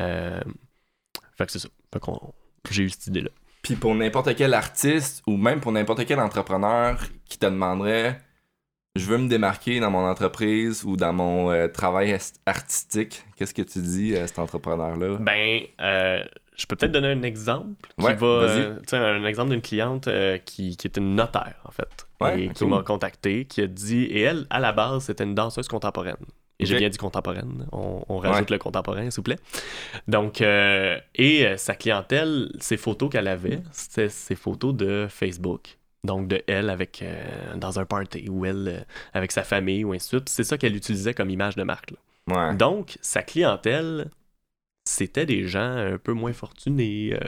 euh, 0.00 0.40
Fait 1.36 1.46
que 1.46 1.52
c'est 1.52 1.58
ça. 1.60 1.68
Fait 1.92 2.00
qu'on... 2.00 2.18
J'ai 2.70 2.82
eu 2.84 2.90
cette 2.90 3.06
idée-là. 3.06 3.30
Puis 3.62 3.76
pour 3.76 3.94
n'importe 3.94 4.34
quel 4.36 4.54
artiste 4.54 5.22
ou 5.26 5.36
même 5.36 5.60
pour 5.60 5.72
n'importe 5.72 6.04
quel 6.06 6.20
entrepreneur 6.20 6.98
qui 7.28 7.38
te 7.38 7.46
demanderait 7.46 8.20
je 8.96 9.04
veux 9.04 9.18
me 9.18 9.28
démarquer 9.28 9.78
dans 9.78 9.90
mon 9.92 10.04
entreprise 10.08 10.82
ou 10.84 10.96
dans 10.96 11.12
mon 11.12 11.68
travail 11.68 12.16
artistique, 12.46 13.22
qu'est-ce 13.36 13.54
que 13.54 13.62
tu 13.62 13.78
dis 13.80 14.16
à 14.16 14.26
cet 14.26 14.40
entrepreneur-là? 14.40 15.18
Ben, 15.20 15.60
je 16.58 16.66
peux 16.66 16.76
peut-être 16.76 16.92
donner 16.92 17.08
un 17.08 17.22
exemple 17.22 17.74
qui 17.98 18.04
Ouais, 18.04 18.14
va. 18.14 18.26
euh, 18.26 18.76
tu 18.80 18.88
sais, 18.88 18.96
un 18.96 19.24
exemple 19.24 19.50
d'une 19.50 19.62
cliente 19.62 20.08
euh, 20.08 20.38
qui, 20.38 20.76
qui 20.76 20.86
est 20.88 20.96
une 20.96 21.14
notaire, 21.14 21.54
en 21.64 21.70
fait. 21.70 22.06
Ouais, 22.20 22.42
et 22.42 22.48
qui 22.50 22.64
m'a 22.66 22.82
contacté, 22.82 23.44
qui 23.44 23.62
a 23.62 23.66
dit. 23.68 24.04
Et 24.04 24.22
elle, 24.22 24.46
à 24.50 24.58
la 24.58 24.72
base, 24.72 25.04
c'était 25.04 25.24
une 25.24 25.34
danseuse 25.36 25.68
contemporaine. 25.68 26.16
Et 26.60 26.66
j'ai 26.66 26.76
bien 26.76 26.88
dit 26.88 26.98
contemporaine. 26.98 27.68
On, 27.70 28.02
on 28.08 28.18
rajoute 28.18 28.50
le 28.50 28.58
contemporain, 28.58 29.08
s'il 29.10 29.18
vous 29.18 29.22
plaît. 29.22 29.38
Donc, 30.08 30.40
euh, 30.42 30.98
et 31.14 31.56
sa 31.56 31.74
clientèle, 31.76 32.50
ses 32.58 32.76
photos 32.76 33.08
qu'elle 33.10 33.28
avait, 33.28 33.60
c'était 33.70 34.08
ses 34.08 34.34
photos 34.34 34.74
de 34.74 35.06
Facebook. 35.08 35.78
Donc, 36.02 36.26
de 36.26 36.42
elle 36.48 36.70
avec 36.70 37.04
dans 37.56 37.78
un 37.78 37.84
party 37.84 38.28
ou 38.28 38.44
elle 38.44 38.84
avec 39.14 39.30
sa 39.30 39.44
famille 39.44 39.84
ou 39.84 39.92
ainsi 39.92 40.06
de 40.06 40.18
suite. 40.18 40.28
C'est 40.28 40.44
ça 40.44 40.58
qu'elle 40.58 40.74
utilisait 40.74 41.14
comme 41.14 41.30
image 41.30 41.54
de 41.54 41.62
marque. 41.62 41.92
là. 41.92 42.48
Ouais. 42.50 42.56
Donc, 42.56 42.98
sa 43.02 43.22
clientèle, 43.22 44.10
c'était 44.88 45.26
des 45.26 45.46
gens 45.46 45.76
un 45.76 45.98
peu 45.98 46.12
moins 46.12 46.32
fortunés, 46.32 47.14
euh, 47.14 47.18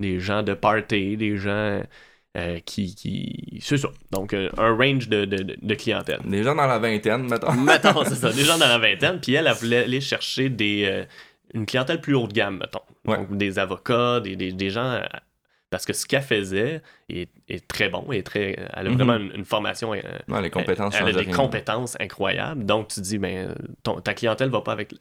des 0.00 0.20
gens 0.20 0.42
de 0.42 0.54
party, 0.54 1.16
des 1.16 1.36
gens 1.36 1.82
euh, 2.36 2.58
qui, 2.64 2.94
qui... 2.94 3.58
C'est 3.60 3.76
ça. 3.78 3.88
Donc, 4.12 4.32
euh, 4.34 4.48
un 4.58 4.74
range 4.76 5.08
de, 5.08 5.24
de, 5.24 5.74
clientèle. 5.74 6.20
Des 6.24 6.42
gens 6.42 6.54
dans 6.54 6.66
la 6.66 6.78
vingtaine, 6.78 7.28
mettons. 7.28 7.52
Mettons, 7.54 8.04
c'est 8.04 8.14
ça. 8.14 8.30
Des 8.32 8.44
gens 8.44 8.58
dans 8.58 8.68
la 8.68 8.78
vingtaine. 8.86 9.18
Puis 9.20 9.34
elle, 9.34 9.46
elle 9.46 9.54
voulait 9.54 9.84
aller 9.84 10.00
chercher 10.00 10.48
des, 10.48 11.04
une 11.54 11.66
clientèle 11.66 12.00
plus 12.00 12.14
haut 12.14 12.26
de 12.28 12.32
gamme, 12.32 12.58
mettons. 12.58 12.80
Ouais. 13.06 13.16
Donc, 13.16 13.36
des 13.36 13.58
avocats, 13.58 14.20
des, 14.20 14.36
des, 14.36 14.52
des 14.52 14.70
gens... 14.70 15.00
parce 15.70 15.84
que 15.86 15.92
ce 15.94 16.06
qu'elle 16.06 16.22
faisait 16.22 16.82
est, 17.08 17.30
est 17.48 17.66
très 17.66 17.88
bon, 17.88 18.12
et 18.12 18.22
très, 18.22 18.56
elle 18.74 18.86
a 18.86 18.90
Mhm. 18.90 18.96
vraiment 18.96 19.16
une, 19.16 19.32
une 19.34 19.44
formation... 19.44 19.90
Ouais, 19.90 20.02
les 20.42 20.50
compétences 20.50 20.94
elle, 20.96 21.08
elle 21.08 21.16
a 21.16 21.20
des 21.20 21.26
rien. 21.26 21.34
compétences 21.36 21.96
incroyables. 21.98 22.64
Donc, 22.66 22.88
tu 22.88 23.00
dis, 23.00 23.18
ben, 23.18 23.54
ton- 23.82 24.00
ta 24.00 24.14
clientèle 24.14 24.50
va 24.50 24.60
pas 24.60 24.72
avec 24.72 24.94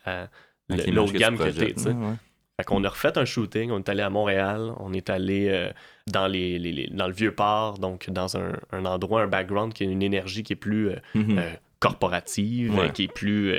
l'autre 0.70 1.14
gamme 1.14 1.38
que 1.38 1.50
t'es, 1.50 1.74
tu 1.74 1.84
sais. 1.84 1.96
Fait 2.60 2.64
qu'on 2.66 2.84
a 2.84 2.90
refait 2.90 3.16
un 3.20 3.26
shooting, 3.26 3.70
on 3.70 3.78
est 3.78 3.88
allé 3.90 4.02
à 4.02 4.10
Montréal, 4.10 4.74
on 4.80 4.92
est 4.92 5.12
allé 5.12 5.48
euh, 5.48 5.72
dans, 6.08 6.26
les, 6.26 6.58
les- 6.58 6.72
les- 6.72 6.88
dans 6.88 7.06
le 7.08 7.14
vieux 7.14 7.32
port, 7.32 7.78
donc 7.78 8.10
dans 8.10 8.36
un, 8.36 8.54
un 8.72 8.86
endroit, 8.86 9.22
un 9.22 9.28
background 9.28 9.74
qui 9.74 9.84
a 9.84 9.86
une 9.88 10.02
énergie 10.02 10.42
qui 10.42 10.54
est 10.54 10.56
plus 10.58 10.90
euh, 10.90 10.96
Mhm. 11.14 11.38
euh, 11.38 11.52
corporative, 11.80 12.74
Ouais. 12.76 12.92
qui 12.92 13.04
est 13.04 13.14
plus 13.14 13.54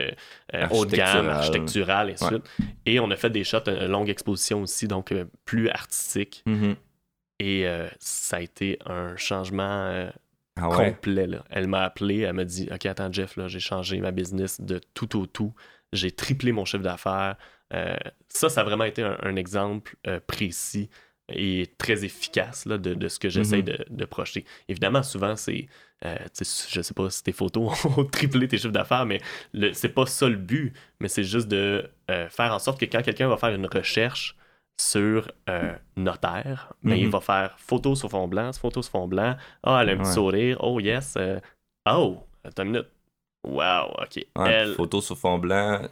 haut 0.73 0.85
de 0.85 0.97
gamme, 0.97 1.29
Architecturale. 1.29 2.11
et 2.11 2.13
ainsi 2.15 2.25
Ouais. 2.35 2.41
Et 2.87 2.99
on 2.99 3.09
a 3.13 3.17
fait 3.17 3.31
des 3.31 3.45
shots, 3.45 3.69
une 3.69 3.87
longue 3.87 4.09
exposition 4.11 4.63
aussi, 4.63 4.89
donc 4.89 5.15
plus 5.45 5.69
artistique. 5.69 6.43
Mhm. 6.47 6.75
Et 7.39 7.65
ça 8.01 8.39
a 8.39 8.41
été 8.41 8.79
un 8.87 9.15
changement 9.17 10.09
Ah 10.57 10.69
ouais? 10.71 10.91
complet. 10.95 11.29
Là. 11.29 11.45
Elle 11.51 11.69
m'a 11.69 11.83
appelé, 11.85 12.19
elle 12.23 12.33
m'a 12.33 12.45
dit 12.45 12.69
Ok, 12.75 12.87
attends, 12.87 13.13
Jeff, 13.13 13.39
j'ai 13.47 13.61
changé 13.61 14.01
ma 14.01 14.11
business 14.11 14.61
de 14.61 14.81
tout 14.95 15.17
au 15.17 15.27
tout. 15.27 15.55
J'ai 15.93 16.11
triplé 16.13 16.53
mon 16.53 16.65
chiffre 16.65 16.83
d'affaires. 16.83 17.37
Euh, 17.75 17.97
ça, 18.29 18.49
ça 18.49 18.61
a 18.63 18.65
vraiment 18.65 18.85
été 18.85 19.03
un, 19.03 19.17
un 19.23 19.37
exemple 19.37 19.97
euh, 20.07 20.21
précis 20.27 20.89
et 21.31 21.67
très 21.77 22.05
efficace 22.07 22.65
là, 22.65 22.79
de, 22.79 22.95
de 22.95 23.09
ce 23.09 23.19
que 23.19 23.29
j'essaie 23.29 23.59
Mhm. 23.59 23.65
de, 23.65 23.85
de 23.91 24.05
projeter. 24.07 24.45
Évidemment, 24.69 25.03
souvent, 25.03 25.37
c'est. 25.37 25.67
euh, 26.05 26.17
je 26.41 26.81
sais 26.83 26.95
pas 26.95 27.11
si 27.11 27.23
tes 27.23 27.33
photos 27.33 27.85
ont 27.99 28.05
triplé 28.05 28.49
tes 28.49 28.57
chiffres 28.59 28.73
d'affaires, 28.73 29.05
mais 29.07 29.21
c'est 29.75 29.91
pas 29.91 30.07
ça 30.07 30.29
le 30.29 30.37
but. 30.37 30.73
Mais 31.01 31.09
c'est 31.09 31.25
juste 31.25 31.49
de 31.49 31.91
euh, 32.11 32.29
faire 32.31 32.53
en 32.55 32.59
sorte 32.59 32.81
que 32.81 32.87
quand 32.87 33.03
quelqu'un 33.03 33.29
va 33.29 33.37
faire 33.37 33.55
une 33.55 33.67
recherche 33.67 34.37
sur 34.81 35.31
notaire, 35.97 36.73
ben, 36.85 36.95
il 36.97 37.07
Mhm. 37.07 37.11
va 37.11 37.21
faire 37.21 37.59
photo 37.59 37.95
sur 37.95 38.09
fond 38.11 38.29
blanc, 38.29 38.53
photo 38.53 38.81
sur 38.83 38.93
fond 38.93 39.09
blanc. 39.09 39.37
Ah, 39.63 39.81
elle 39.83 39.91
a 39.91 39.93
un 39.93 39.97
petit 39.97 40.13
sourire. 40.15 40.59
Oh, 40.61 40.81
yes. 40.81 41.19
oh, 41.87 42.19
attends 42.45 42.63
une 42.65 42.71
minute. 42.71 42.89
Wow, 43.45 43.91
OK. 44.03 44.17
Ouais, 44.37 44.51
elle, 44.53 44.75
Photo 44.75 45.01
sur 45.01 45.17
fond 45.17 45.39
blanc. 45.39 45.83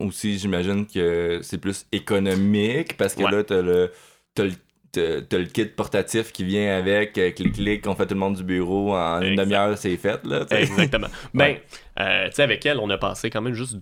Aussi, 0.00 0.38
j'imagine 0.38 0.86
que 0.86 1.40
c'est 1.42 1.58
plus 1.58 1.86
économique 1.92 2.96
parce 2.96 3.14
que 3.14 3.22
Ouais. 3.22 3.30
là, 3.30 3.44
t'as 3.44 3.62
le, 3.62 3.92
t'as 4.34 4.44
le, 4.44 4.52
t'as- 5.22 5.38
le 5.38 5.44
kit 5.44 5.66
portatif 5.66 6.32
qui 6.32 6.44
vient 6.44 6.76
avec, 6.76 7.16
euh, 7.18 7.30
clic-clic, 7.30 7.86
on 7.86 7.94
fait 7.94 8.06
tout 8.06 8.14
le 8.14 8.20
monde 8.20 8.34
du 8.36 8.42
bureau 8.42 8.94
en 8.96 9.20
une 9.22 9.36
demi-heure, 9.36 9.78
c'est 9.78 9.96
fait. 9.96 10.24
Là. 10.26 10.44
Exactement. 10.50 11.06
Ben, 11.34 11.58
euh, 12.00 12.26
tu 12.28 12.34
sais, 12.34 12.42
avec 12.42 12.66
elle, 12.66 12.78
on 12.78 12.90
a 12.90 12.98
passé 12.98 13.30
quand 13.30 13.42
même 13.42 13.54
juste 13.54 13.76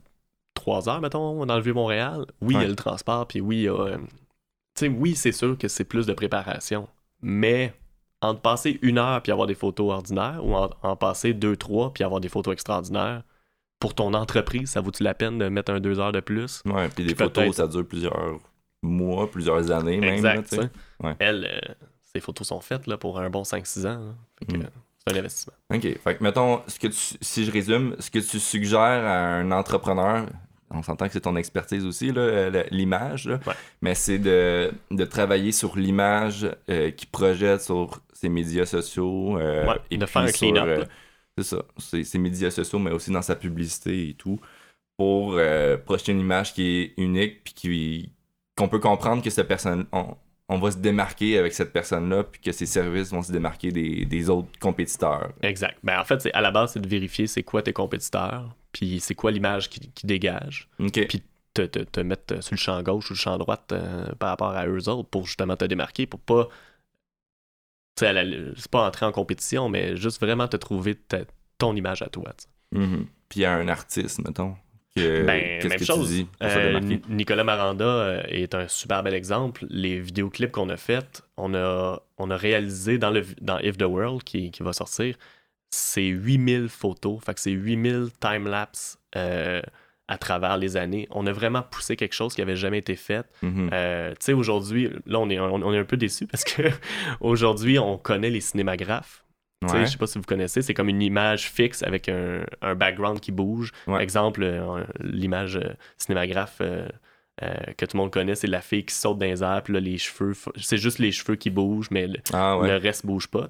trois 0.54 0.88
heures, 0.90 1.00
mettons, 1.00 1.46
dans 1.46 1.56
le 1.56 1.62
Vieux-Montréal. 1.62 2.26
Oui, 2.42 2.54
il 2.54 2.60
y 2.60 2.64
a 2.64 2.68
le 2.68 2.76
transport, 2.76 3.26
puis 3.26 3.40
oui, 3.40 3.56
il 3.58 3.62
y 3.62 3.68
a. 3.68 3.72
euh, 3.80 3.96
tu 3.96 4.86
sais, 4.86 4.88
oui, 4.88 5.14
c'est 5.16 5.32
sûr 5.32 5.56
que 5.56 5.68
c'est 5.68 5.84
plus 5.84 6.06
de 6.06 6.12
préparation. 6.12 6.86
Mais 7.22 7.72
entre 8.22 8.40
passer 8.40 8.78
une 8.82 8.98
heure 8.98 9.22
puis 9.22 9.32
avoir 9.32 9.46
des 9.46 9.54
photos 9.54 9.92
ordinaires 9.92 10.40
ou 10.44 10.54
en, 10.54 10.70
en 10.82 10.96
passer 10.96 11.32
deux, 11.34 11.56
trois 11.56 11.92
puis 11.92 12.04
avoir 12.04 12.20
des 12.20 12.28
photos 12.28 12.52
extraordinaires, 12.52 13.22
pour 13.78 13.94
ton 13.94 14.12
entreprise, 14.12 14.70
ça 14.70 14.80
vaut-tu 14.82 15.02
la 15.02 15.14
peine 15.14 15.38
de 15.38 15.48
mettre 15.48 15.72
un 15.72 15.80
deux 15.80 15.98
heures 16.00 16.12
de 16.12 16.20
plus? 16.20 16.62
Ouais, 16.66 16.88
puis 16.90 17.04
des 17.04 17.14
photos, 17.14 17.56
ça 17.56 17.66
dure 17.66 17.86
plusieurs 17.86 18.38
mois, 18.82 19.30
plusieurs 19.30 19.70
années 19.70 19.98
même. 19.98 20.14
exact. 20.14 20.54
Ouais. 21.02 21.14
Elle, 21.18 21.46
euh, 21.50 21.74
ses 22.12 22.20
photos 22.20 22.48
sont 22.48 22.60
faites 22.60 22.86
là, 22.86 22.98
pour 22.98 23.18
un 23.18 23.30
bon 23.30 23.42
5-6 23.42 23.86
ans. 23.86 24.14
que, 24.46 24.56
Mm. 24.56 24.66
c'est 25.06 25.14
un 25.14 25.18
investissement. 25.18 25.54
OK. 25.72 25.80
Fait 25.98 26.16
que, 26.16 26.22
mettons, 26.22 26.60
ce 26.66 26.78
que 26.78 26.88
tu, 26.88 27.16
si 27.22 27.44
je 27.46 27.50
résume, 27.50 27.96
ce 28.00 28.10
que 28.10 28.18
tu 28.18 28.38
suggères 28.38 28.80
à 28.80 29.36
un 29.36 29.50
entrepreneur, 29.50 30.26
on 30.70 30.82
s'entend 30.82 31.06
que 31.06 31.12
c'est 31.12 31.20
ton 31.22 31.36
expertise 31.36 31.84
aussi, 31.84 32.12
euh, 32.16 32.62
l'image, 32.70 33.26
Ouais. 33.26 33.54
mais 33.82 33.94
c'est 33.94 34.18
de, 34.18 34.72
de 34.90 35.04
travailler 35.04 35.52
sur 35.52 35.76
l'image 35.76 36.48
euh, 36.68 36.90
qui 36.90 37.06
projette 37.06 37.60
sur 37.62 38.00
ses 38.12 38.28
médias 38.28 38.66
sociaux. 38.66 39.38
euh, 39.38 39.66
Ouais, 39.66 39.78
et 39.90 39.96
de 39.96 40.06
faire 40.06 40.22
un 40.22 40.30
clean-up, 40.32 40.66
euh, 40.68 40.84
c'est 41.38 41.44
ça, 41.44 41.62
ses, 41.78 42.04
ses 42.04 42.18
médias 42.18 42.50
sociaux, 42.50 42.78
mais 42.78 42.90
aussi 42.92 43.10
dans 43.10 43.22
sa 43.22 43.36
publicité 43.36 44.10
et 44.10 44.14
tout, 44.14 44.38
pour 44.96 45.38
projeter 45.86 46.12
une 46.12 46.20
image 46.20 46.52
qui 46.54 46.62
est 46.80 46.94
unique, 47.02 47.42
puis 47.44 48.12
qu'on 48.56 48.68
peut 48.68 48.78
comprendre 48.80 49.22
que 49.22 49.30
cette 49.30 49.48
personne, 49.48 49.86
on, 49.92 50.14
on 50.52 50.58
va 50.58 50.70
se 50.72 50.78
démarquer 50.78 51.38
avec 51.38 51.52
cette 51.52 51.72
personne-là, 51.72 52.24
puis 52.24 52.40
que 52.40 52.50
ses 52.52 52.66
services 52.66 53.10
vont 53.10 53.22
se 53.22 53.30
démarquer 53.32 53.70
des, 53.70 54.04
des 54.04 54.28
autres 54.28 54.48
compétiteurs. 54.58 55.32
Exact. 55.42 55.78
Ben, 55.84 56.00
en 56.00 56.04
fait, 56.04 56.20
c'est, 56.20 56.32
à 56.32 56.40
la 56.40 56.50
base, 56.50 56.72
c'est 56.72 56.80
de 56.80 56.88
vérifier 56.88 57.26
c'est 57.28 57.44
quoi 57.44 57.62
tes 57.62 57.72
compétiteurs, 57.72 58.54
puis 58.72 58.98
c'est 59.00 59.14
quoi 59.14 59.30
l'image 59.30 59.70
qui, 59.70 59.80
qui 59.92 60.06
dégage, 60.06 60.68
puis 61.06 61.22
te, 61.54 61.62
te, 61.62 61.78
te 61.80 62.00
mettre 62.00 62.42
sur 62.42 62.52
le 62.54 62.58
champ 62.58 62.82
gauche 62.82 63.10
ou 63.10 63.14
le 63.14 63.18
champ 63.18 63.38
droite 63.38 63.70
euh, 63.72 64.06
par 64.18 64.30
rapport 64.30 64.50
à 64.50 64.66
eux 64.66 64.88
autres 64.88 65.08
pour 65.08 65.26
justement 65.26 65.56
te 65.56 65.64
démarquer, 65.64 66.06
pour 66.06 66.20
pas. 66.20 66.48
À 68.02 68.12
la- 68.12 68.24
c'est 68.56 68.70
pas 68.70 68.86
entrer 68.86 69.04
en 69.06 69.12
compétition, 69.12 69.68
mais 69.68 69.94
juste 69.96 70.20
vraiment 70.20 70.48
te 70.48 70.56
trouver 70.56 70.94
ta- 70.94 71.24
ton 71.58 71.76
image 71.76 72.02
à 72.02 72.08
toi. 72.08 72.32
Mhm. 72.72 73.06
Puis 73.28 73.44
a 73.44 73.52
un 73.54 73.68
artiste, 73.68 74.20
mettons. 74.26 74.56
Que, 74.96 75.24
Ben, 75.24 75.68
même 75.68 75.78
que 75.78 75.84
chose. 75.84 76.08
dis? 76.08 76.26
Euh, 76.42 76.80
Nicolas 77.08 77.44
Maranda 77.44 77.84
euh, 77.84 78.22
est 78.28 78.54
un 78.54 78.66
super 78.66 79.02
bel 79.02 79.14
exemple. 79.14 79.64
Les 79.70 80.00
vidéoclips 80.00 80.50
qu'on 80.50 80.68
a 80.68 80.76
fait, 80.76 81.22
on 81.36 81.54
a, 81.54 82.02
on 82.18 82.30
a 82.30 82.36
réalisé 82.36 82.98
dans, 82.98 83.10
le, 83.10 83.24
dans 83.40 83.58
If 83.60 83.76
the 83.78 83.84
World 83.84 84.24
qui, 84.24 84.50
qui 84.50 84.62
va 84.64 84.72
sortir, 84.72 85.14
c'est 85.70 86.06
8000 86.06 86.68
photos. 86.68 87.22
Fait 87.24 87.34
que 87.34 87.40
c'est 87.40 87.52
8000 87.52 88.08
time-lapse 88.20 88.98
euh, 89.16 89.62
à 90.08 90.18
travers 90.18 90.56
les 90.56 90.76
années. 90.76 91.06
On 91.12 91.24
a 91.28 91.32
vraiment 91.32 91.62
poussé 91.62 91.94
quelque 91.94 92.14
chose 92.14 92.34
qui 92.34 92.42
avait 92.42 92.56
jamais 92.56 92.78
été 92.78 92.96
fait. 92.96 93.24
Mhm. 93.42 93.70
Euh, 93.72 94.10
tu 94.10 94.16
sais, 94.20 94.32
aujourd'hui, 94.32 94.90
là, 95.06 95.20
on 95.20 95.30
est, 95.30 95.38
on, 95.38 95.54
on 95.54 95.72
est 95.72 95.78
un 95.78 95.84
peu 95.84 95.96
déçus 95.96 96.26
parce 96.26 96.42
que 96.42 96.62
aujourd'hui, 97.20 97.78
on 97.78 97.96
connaît 97.96 98.30
les 98.30 98.40
cinémagraphes. 98.40 99.24
Ouais. 99.62 99.84
Je 99.84 99.90
sais 99.90 99.98
pas 99.98 100.06
si 100.06 100.16
vous 100.18 100.24
connaissez, 100.24 100.62
c'est 100.62 100.72
comme 100.74 100.88
une 100.88 101.02
image 101.02 101.50
fixe 101.50 101.82
avec 101.82 102.08
un, 102.08 102.44
un 102.62 102.74
background 102.74 103.20
qui 103.20 103.30
bouge. 103.30 103.72
Ouais. 103.86 104.02
Exemple, 104.02 104.42
euh, 104.42 104.84
l'image 105.00 105.56
euh, 105.56 105.74
cinémagraphe 105.98 106.62
euh, 106.62 106.88
que 107.76 107.84
tout 107.84 107.96
le 107.96 108.02
monde 108.02 108.10
connaît, 108.10 108.34
c'est 108.34 108.46
la 108.46 108.60
fille 108.62 108.84
qui 108.84 108.94
saute 108.94 109.18
dans 109.18 109.26
les 109.26 109.42
airs, 109.42 109.62
puis 109.62 109.74
là, 109.74 109.80
les 109.80 109.98
cheveux, 109.98 110.32
c'est 110.56 110.78
juste 110.78 110.98
les 110.98 111.12
cheveux 111.12 111.36
qui 111.36 111.50
bougent, 111.50 111.90
mais 111.90 112.06
le, 112.06 112.18
Ah 112.32 112.58
ouais. 112.58 112.68
le 112.68 112.76
reste 112.76 113.04
bouge 113.04 113.28
pas. 113.28 113.48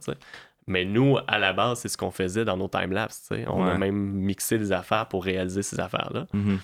Mais 0.67 0.85
nous, 0.85 1.17
à 1.27 1.39
la 1.39 1.53
base, 1.53 1.81
c'est 1.81 1.89
ce 1.89 1.97
qu'on 1.97 2.11
faisait 2.13 2.45
dans 2.45 2.57
nos 2.57 2.69
timelapses. 2.69 3.31
On 3.49 3.65
a 3.65 3.77
même 3.79 3.97
mixé 3.97 4.59
des 4.59 4.71
affaires 4.73 5.07
pour 5.07 5.25
réaliser 5.25 5.63
ces 5.63 5.81
affaires-là. 5.81 6.27
Mhm. 6.33 6.59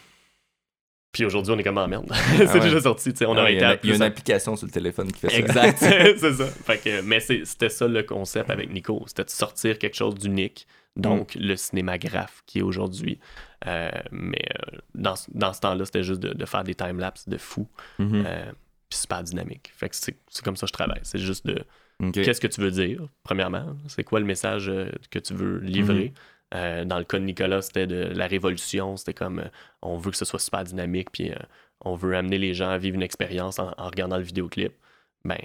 Puis 1.17 1.25
aujourd'hui, 1.25 1.51
on 1.55 1.59
est 1.59 1.63
comme 1.63 1.79
en 1.79 1.89
merde. 1.89 2.13
c'est 2.37 2.47
Ah 2.47 2.53
ouais. 2.53 2.61
déjà 2.61 2.79
sorti, 2.83 3.11
tu 3.13 3.17
sais. 3.21 3.25
On 3.27 3.35
Ah, 3.37 3.41
aurait 3.41 3.55
été 3.55 3.65
il 3.85 3.89
y 3.89 3.93
a 3.95 3.97
une 3.97 4.03
application 4.03 4.55
sur 4.55 4.67
le 4.67 4.71
téléphone 4.73 5.11
qui 5.11 5.21
fait 5.21 5.31
ça. 5.31 5.39
Exact, 5.39 5.79
c'est 6.19 6.33
ça. 6.35 6.47
Fait 6.47 6.77
que, 6.77 7.01
mais 7.01 7.21
c'est- 7.21 7.47
c'était 7.47 7.71
ça 7.71 7.89
le 7.89 8.03
concept 8.03 8.51
avec 8.51 8.71
Nico. 8.71 9.03
C'était 9.07 9.25
de 9.25 9.31
sortir 9.31 9.79
quelque 9.79 9.97
chose 9.97 10.15
d'unique. 10.17 10.67
Donc, 10.95 11.35
Mm. 11.35 11.41
le 11.41 11.57
cinémagraphe 11.57 12.43
qui 12.47 12.59
est 12.59 12.63
aujourd'hui. 12.63 13.19
Euh, 13.67 13.91
mais 14.13 14.45
euh, 14.75 14.79
dans, 14.95 15.17
ce- 15.17 15.31
dans 15.33 15.55
ce 15.55 15.61
temps-là, 15.61 15.87
c'était 15.87 16.03
juste 16.03 16.21
de, 16.21 16.35
de 16.35 16.45
faire 16.45 16.65
des 16.65 16.75
timelapses 16.75 17.27
de 17.29 17.39
fou. 17.39 17.67
Mhm. 17.99 18.25
euh, 18.27 18.53
puis 18.91 18.99
super 19.01 19.23
dynamique. 19.23 19.73
Fait 19.75 19.89
que 19.89 19.97
c'est 19.97 20.17
c'est 20.29 20.45
comme 20.45 20.57
ça 20.57 20.67
que 20.67 20.69
je 20.69 20.73
travaille. 20.75 21.01
C'est 21.03 21.19
juste 21.19 21.47
de 21.47 21.65
qu'est-ce 22.13 22.41
que 22.43 22.47
tu 22.47 22.61
veux 22.61 22.71
dire, 22.71 23.01
premièrement? 23.25 23.75
C'est 23.89 24.05
quoi 24.05 24.21
le 24.21 24.27
message 24.27 24.69
euh, 24.69 24.91
que 25.11 25.19
tu 25.19 25.33
veux 25.35 25.59
livrer? 25.61 26.09
Mm-hmm. 26.09 26.13
Euh, 26.55 26.85
dans 26.85 26.99
le 26.99 27.05
cas 27.05 27.19
de 27.19 27.25
Nicolas, 27.25 27.63
c'était 27.63 27.87
de 27.87 27.97
la 27.97 28.27
révolution. 28.27 28.97
C'était 28.97 29.15
comme 29.15 29.41
euh, 29.41 29.49
on 29.83 29.99
veut 29.99 30.11
que 30.11 30.17
ce 30.17 30.25
soit 30.25 30.39
super 30.39 30.65
dynamique, 30.65 31.11
puis 31.11 31.31
euh, 31.31 31.37
on 31.81 31.95
veut 31.95 32.17
amener 32.17 32.39
les 32.39 32.55
gens 32.55 32.69
à 32.69 32.79
vivre 32.79 32.97
une 32.97 33.03
expérience 33.03 33.59
en, 33.59 33.73
regardant 33.79 34.17
le 34.17 34.23
vidéoclip. 34.23 34.73
Ben, 35.25 35.39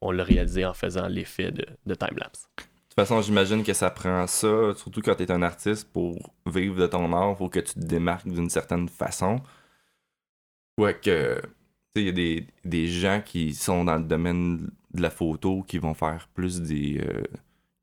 on 0.00 0.10
l'a 0.10 0.24
réalisé 0.24 0.64
en 0.64 0.72
faisant 0.72 1.06
l'effet 1.06 1.50
de, 1.50 1.66
de 1.84 1.94
timelapse. 1.94 2.48
De 2.56 2.62
toute 2.62 3.08
façon, 3.08 3.20
j'imagine 3.20 3.62
que 3.62 3.74
ça 3.74 3.90
prend 3.90 4.26
ça, 4.26 4.74
surtout 4.74 5.02
quand 5.02 5.16
tu 5.16 5.24
es 5.24 5.30
un 5.30 5.42
artiste, 5.42 5.92
pour 5.92 6.16
vivre 6.46 6.76
de 6.76 6.86
ton 6.86 7.12
art, 7.12 7.36
faut 7.36 7.50
que 7.50 7.60
tu 7.60 7.74
te 7.74 7.80
démarques 7.80 8.26
d'une 8.26 8.48
certaine 8.48 8.88
façon. 8.88 9.40
Ouais, 10.78 10.94
que. 10.94 11.40
Tu 11.94 12.02
sais, 12.02 12.02
il 12.02 12.06
y 12.06 12.08
a 12.08 12.12
des, 12.12 12.46
des 12.64 12.86
gens 12.86 13.20
qui 13.24 13.54
sont 13.54 13.84
dans 13.84 13.96
le 13.96 14.04
domaine 14.04 14.70
de 14.94 15.02
la 15.02 15.10
photo 15.10 15.62
qui 15.62 15.78
vont 15.78 15.92
faire 15.92 16.26
plus 16.34 16.62
des. 16.62 17.02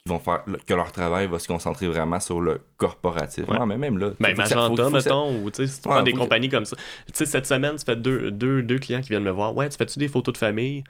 Qui 0.06 0.10
vont 0.12 0.20
faire. 0.20 0.44
que 0.66 0.74
leur 0.74 0.92
travail 0.92 1.28
va 1.28 1.39
se 1.39 1.48
concentrer 1.48 1.88
vraiment 1.88 2.20
sur 2.20 2.42
le 2.42 2.60
corporatif. 2.78 3.48
Ouais. 3.48 3.58
Ouais, 3.58 3.66
mais 3.66 3.78
même 3.78 3.98
là. 3.98 4.12
Ben, 4.20 4.36
ça- 4.36 4.56
Magenta, 4.56 4.84
ça- 4.84 4.89
mettons, 4.89 5.42
ou 5.44 5.50
tu 5.50 5.66
sais, 5.66 5.68
si 5.74 5.82
tu 5.82 5.88
Ouais, 5.88 5.96
prends 5.96 6.04
des 6.04 6.12
que- 6.13 6.18
compagnies 6.18 6.50
comme 6.50 6.66
ça. 6.66 6.76
Tu 7.08 7.13
sais, 7.13 7.26
cette 7.26 7.46
semaine, 7.46 7.76
tu 7.78 7.86
fais 7.86 7.96
deux, 7.96 8.30
deux, 8.32 8.62
deux 8.63 8.80
clients 8.80 9.02
qui 9.02 9.10
viennent 9.10 9.24
me 9.24 9.32
voir. 9.32 9.56
Ouais, 9.56 9.70
tu 9.70 9.78
fais-tu 9.78 10.00
des 10.00 10.08
photos 10.10 10.34
de 10.34 10.38
famille? 10.38 10.84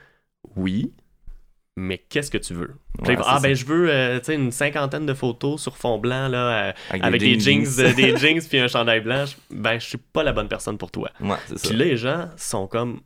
Oui. 0.56 0.92
Mais 1.76 1.98
qu'est-ce 1.98 2.30
que 2.30 2.38
tu 2.38 2.54
veux? 2.54 2.76
Ouais, 3.08 3.16
ah, 3.20 3.36
ça. 3.36 3.40
ben, 3.40 3.56
je 3.56 3.66
veux 3.66 3.90
euh, 3.90 4.20
tu 4.20 4.26
sais, 4.26 4.36
une 4.36 4.52
cinquantaine 4.52 5.06
de 5.08 5.14
photos 5.16 5.60
sur 5.62 5.76
fond 5.78 5.98
blanc, 5.98 6.28
là, 6.28 6.68
euh, 6.68 6.72
Avec, 6.90 7.04
avec 7.04 7.22
des 7.22 7.40
jeans, 7.40 7.66
euh, 7.80 7.94
des 7.94 8.16
jeans 8.18 8.40
puis 8.48 8.60
un 8.60 8.68
chandail 8.68 9.02
blanc. 9.02 9.26
Ben, 9.50 9.80
je 9.80 9.86
suis 9.88 9.98
pas 9.98 10.22
la 10.24 10.34
bonne 10.34 10.48
personne 10.48 10.78
pour 10.78 10.92
toi. 10.92 11.10
Ouais, 11.20 11.36
c'est 11.48 11.58
ça. 11.58 11.68
Puis 11.70 11.78
là, 11.78 11.86
les 11.86 11.98
gens 11.98 12.30
sont 12.38 12.68
comme 12.68 13.00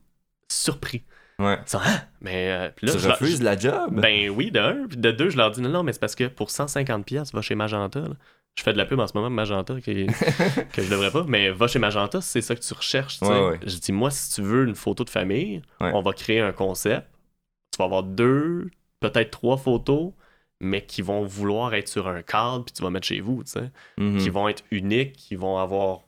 surpris. 0.51 1.03
Ouais. 1.39 1.59
Sont, 1.67 1.79
ah, 1.83 2.01
mais 2.21 2.49
euh, 2.51 2.69
puis 2.75 2.87
là, 2.87 2.93
tu 2.93 2.99
je 2.99 3.07
leur- 3.07 3.19
refuses 3.19 3.41
la 3.43 3.57
job? 3.57 3.99
Ben 4.01 4.29
oui, 4.29 4.49
de 4.51 4.59
un. 4.59 4.87
Puis 4.87 4.97
de 4.97 5.11
deux, 5.11 5.29
je 5.29 5.37
leur 5.37 5.51
dis 5.51 5.61
non, 5.61 5.69
non, 5.69 5.83
mais 5.83 5.93
c'est 5.93 5.99
parce 5.99 6.15
que 6.15 6.27
pour 6.27 6.49
150$, 6.49 7.03
pièces 7.03 7.31
va 7.33 7.41
chez 7.41 7.55
Magenta. 7.55 7.99
là. 7.99 8.09
Je 8.57 8.63
fais 8.63 8.73
de 8.73 8.77
la 8.79 8.85
pub 8.87 8.99
en 8.99 9.05
ce 9.05 9.15
moment, 9.15 9.29
Magenta, 9.29 9.79
qui- 9.79 10.07
que 10.73 10.81
je 10.81 10.89
devrais 10.89 11.11
pas. 11.11 11.23
Mais 11.27 11.51
va 11.51 11.67
chez 11.67 11.77
Magenta, 11.77 12.21
si 12.21 12.29
c'est 12.29 12.41
ça 12.41 12.55
que 12.55 12.61
tu 12.61 12.73
recherches. 12.73 13.21
Ouais, 13.21 13.49
ouais. 13.49 13.59
Je 13.63 13.77
dis, 13.77 13.91
moi, 13.91 14.09
si 14.09 14.33
tu 14.33 14.41
veux 14.41 14.65
une 14.65 14.73
photo 14.73 15.03
de 15.03 15.11
famille, 15.11 15.61
on 15.93 16.01
va 16.01 16.13
créer 16.13 16.39
un 16.39 16.51
concept. 16.53 17.07
Tu 17.71 17.77
vas 17.77 17.85
avoir 17.85 18.01
deux, 18.01 18.71
peut-être 18.99 19.29
trois 19.29 19.57
photos, 19.57 20.13
mais 20.59 20.83
qui 20.83 21.03
vont 21.03 21.23
vouloir 21.23 21.75
être 21.75 21.87
sur 21.87 22.07
un 22.07 22.23
cadre, 22.23 22.65
puis 22.65 22.73
tu 22.73 22.81
vas 22.81 22.89
mettre 22.89 23.05
chez 23.05 23.19
vous, 23.19 23.43
tu 23.43 23.51
sais. 23.51 23.69
Mhm. 23.99 24.17
Qui 24.17 24.29
vont 24.31 24.47
être 24.49 24.63
uniques, 24.71 25.13
qui 25.13 25.35
vont 25.35 25.59
avoir 25.59 25.99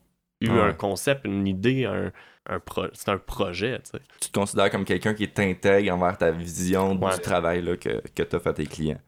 eu 0.42 0.50
Ouais. 0.50 0.62
un 0.62 0.74
concept, 0.74 1.26
une 1.26 1.48
idée, 1.48 1.86
un, 1.86 2.12
un 2.48 2.60
pro... 2.60 2.84
c'est 2.94 3.10
un 3.10 3.18
projet, 3.18 3.80
tu 3.84 3.92
sais. 3.92 4.00
tu 4.22 4.30
te 4.32 4.40
considères 4.40 4.70
comme 4.72 4.86
quelqu'un 4.86 5.14
qui 5.14 5.24
est 5.24 5.40
intègre 5.40 5.94
envers 5.94 6.18
ta 6.18 6.32
vision 6.32 6.96
Ouais. 7.02 7.14
du 7.16 7.20
travail 7.20 7.62
là, 7.62 7.78
que, 7.78 8.02
que 8.16 8.24
tu 8.24 8.36
as 8.36 8.40
fait 8.40 8.50
à 8.50 8.54
tes 8.54 8.66
clients? 8.68 9.00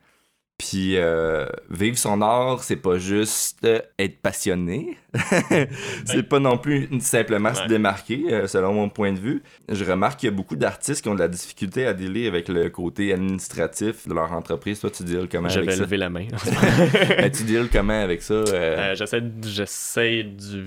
Puis 0.62 0.96
euh, 0.98 1.48
vivre 1.72 1.98
son 1.98 2.22
art, 2.22 2.64
c'est 2.64 2.76
pas 2.76 3.00
juste 3.00 3.66
euh, 3.66 3.80
être 3.98 4.22
passionné. 4.22 4.96
c'est 6.06 6.22
pas 6.30 6.38
non 6.40 6.60
plus 6.60 6.88
simplement 7.00 7.52
se 7.56 7.66
démarquer, 7.68 8.26
euh, 8.30 8.46
selon 8.46 8.72
mon 8.76 8.88
point 8.88 9.12
de 9.12 9.18
vue. 9.20 9.42
Je 9.70 9.84
remarque 9.84 10.20
qu'il 10.20 10.30
y 10.30 10.32
a 10.32 10.36
beaucoup 10.36 10.56
d'artistes 10.56 11.02
qui 11.02 11.10
ont 11.10 11.16
de 11.16 11.20
la 11.20 11.28
difficulté 11.30 11.88
à 11.88 11.94
dealer 11.96 12.28
avec 12.28 12.48
le 12.48 12.70
côté 12.70 13.12
administratif 13.12 14.08
de 14.08 14.14
leur 14.14 14.32
entreprise. 14.34 14.80
Toi, 14.80 14.92
tu 14.92 15.04
deals 15.04 15.28
comment 15.32 15.50
Je 15.50 15.58
avec 15.58 15.70
vais 15.72 15.76
ça? 15.78 15.82
lever 15.82 15.98
la 15.98 16.12
main. 16.12 16.28
Ben, 17.18 17.32
tu 17.32 17.44
deals 17.44 17.70
comment 17.72 18.00
avec 18.00 18.22
ça? 18.22 18.36
euh? 18.36 18.46
Euh, 18.52 18.96
j'essaie 18.96 19.22
de- 19.22 19.48
j'essaie 19.48 20.24
du 20.24 20.66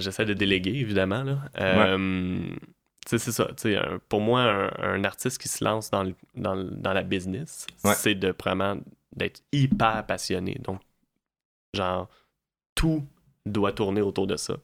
j'essaie 0.00 0.24
de 0.24 0.32
déléguer 0.32 0.70
évidemment 0.74 1.22
là. 1.22 1.38
C'est 3.06 3.18
ça 3.32 3.46
tu 3.48 3.54
sais, 3.58 3.76
un- 3.76 3.98
pour 4.08 4.20
moi 4.20 4.42
un, 4.42 4.70
un 4.94 5.04
artiste 5.04 5.40
qui 5.40 5.48
se 5.48 5.62
lance 5.64 5.90
dans, 5.90 6.02
le- 6.04 6.14
dans, 6.34 6.54
le- 6.54 6.70
dans 6.70 6.92
la 6.92 7.02
business 7.02 7.66
Ouais. 7.84 7.94
c'est 7.94 8.14
de 8.14 8.34
vraiment 8.38 8.76
d'être 9.14 9.42
hyper 9.52 10.04
passionné. 10.06 10.56
Donc 10.62 10.80
genre 11.74 12.08
tout 12.74 13.06
doit 13.46 13.72
tourner 13.72 14.00
autour 14.02 14.26
de 14.26 14.36
ça. 14.36 14.56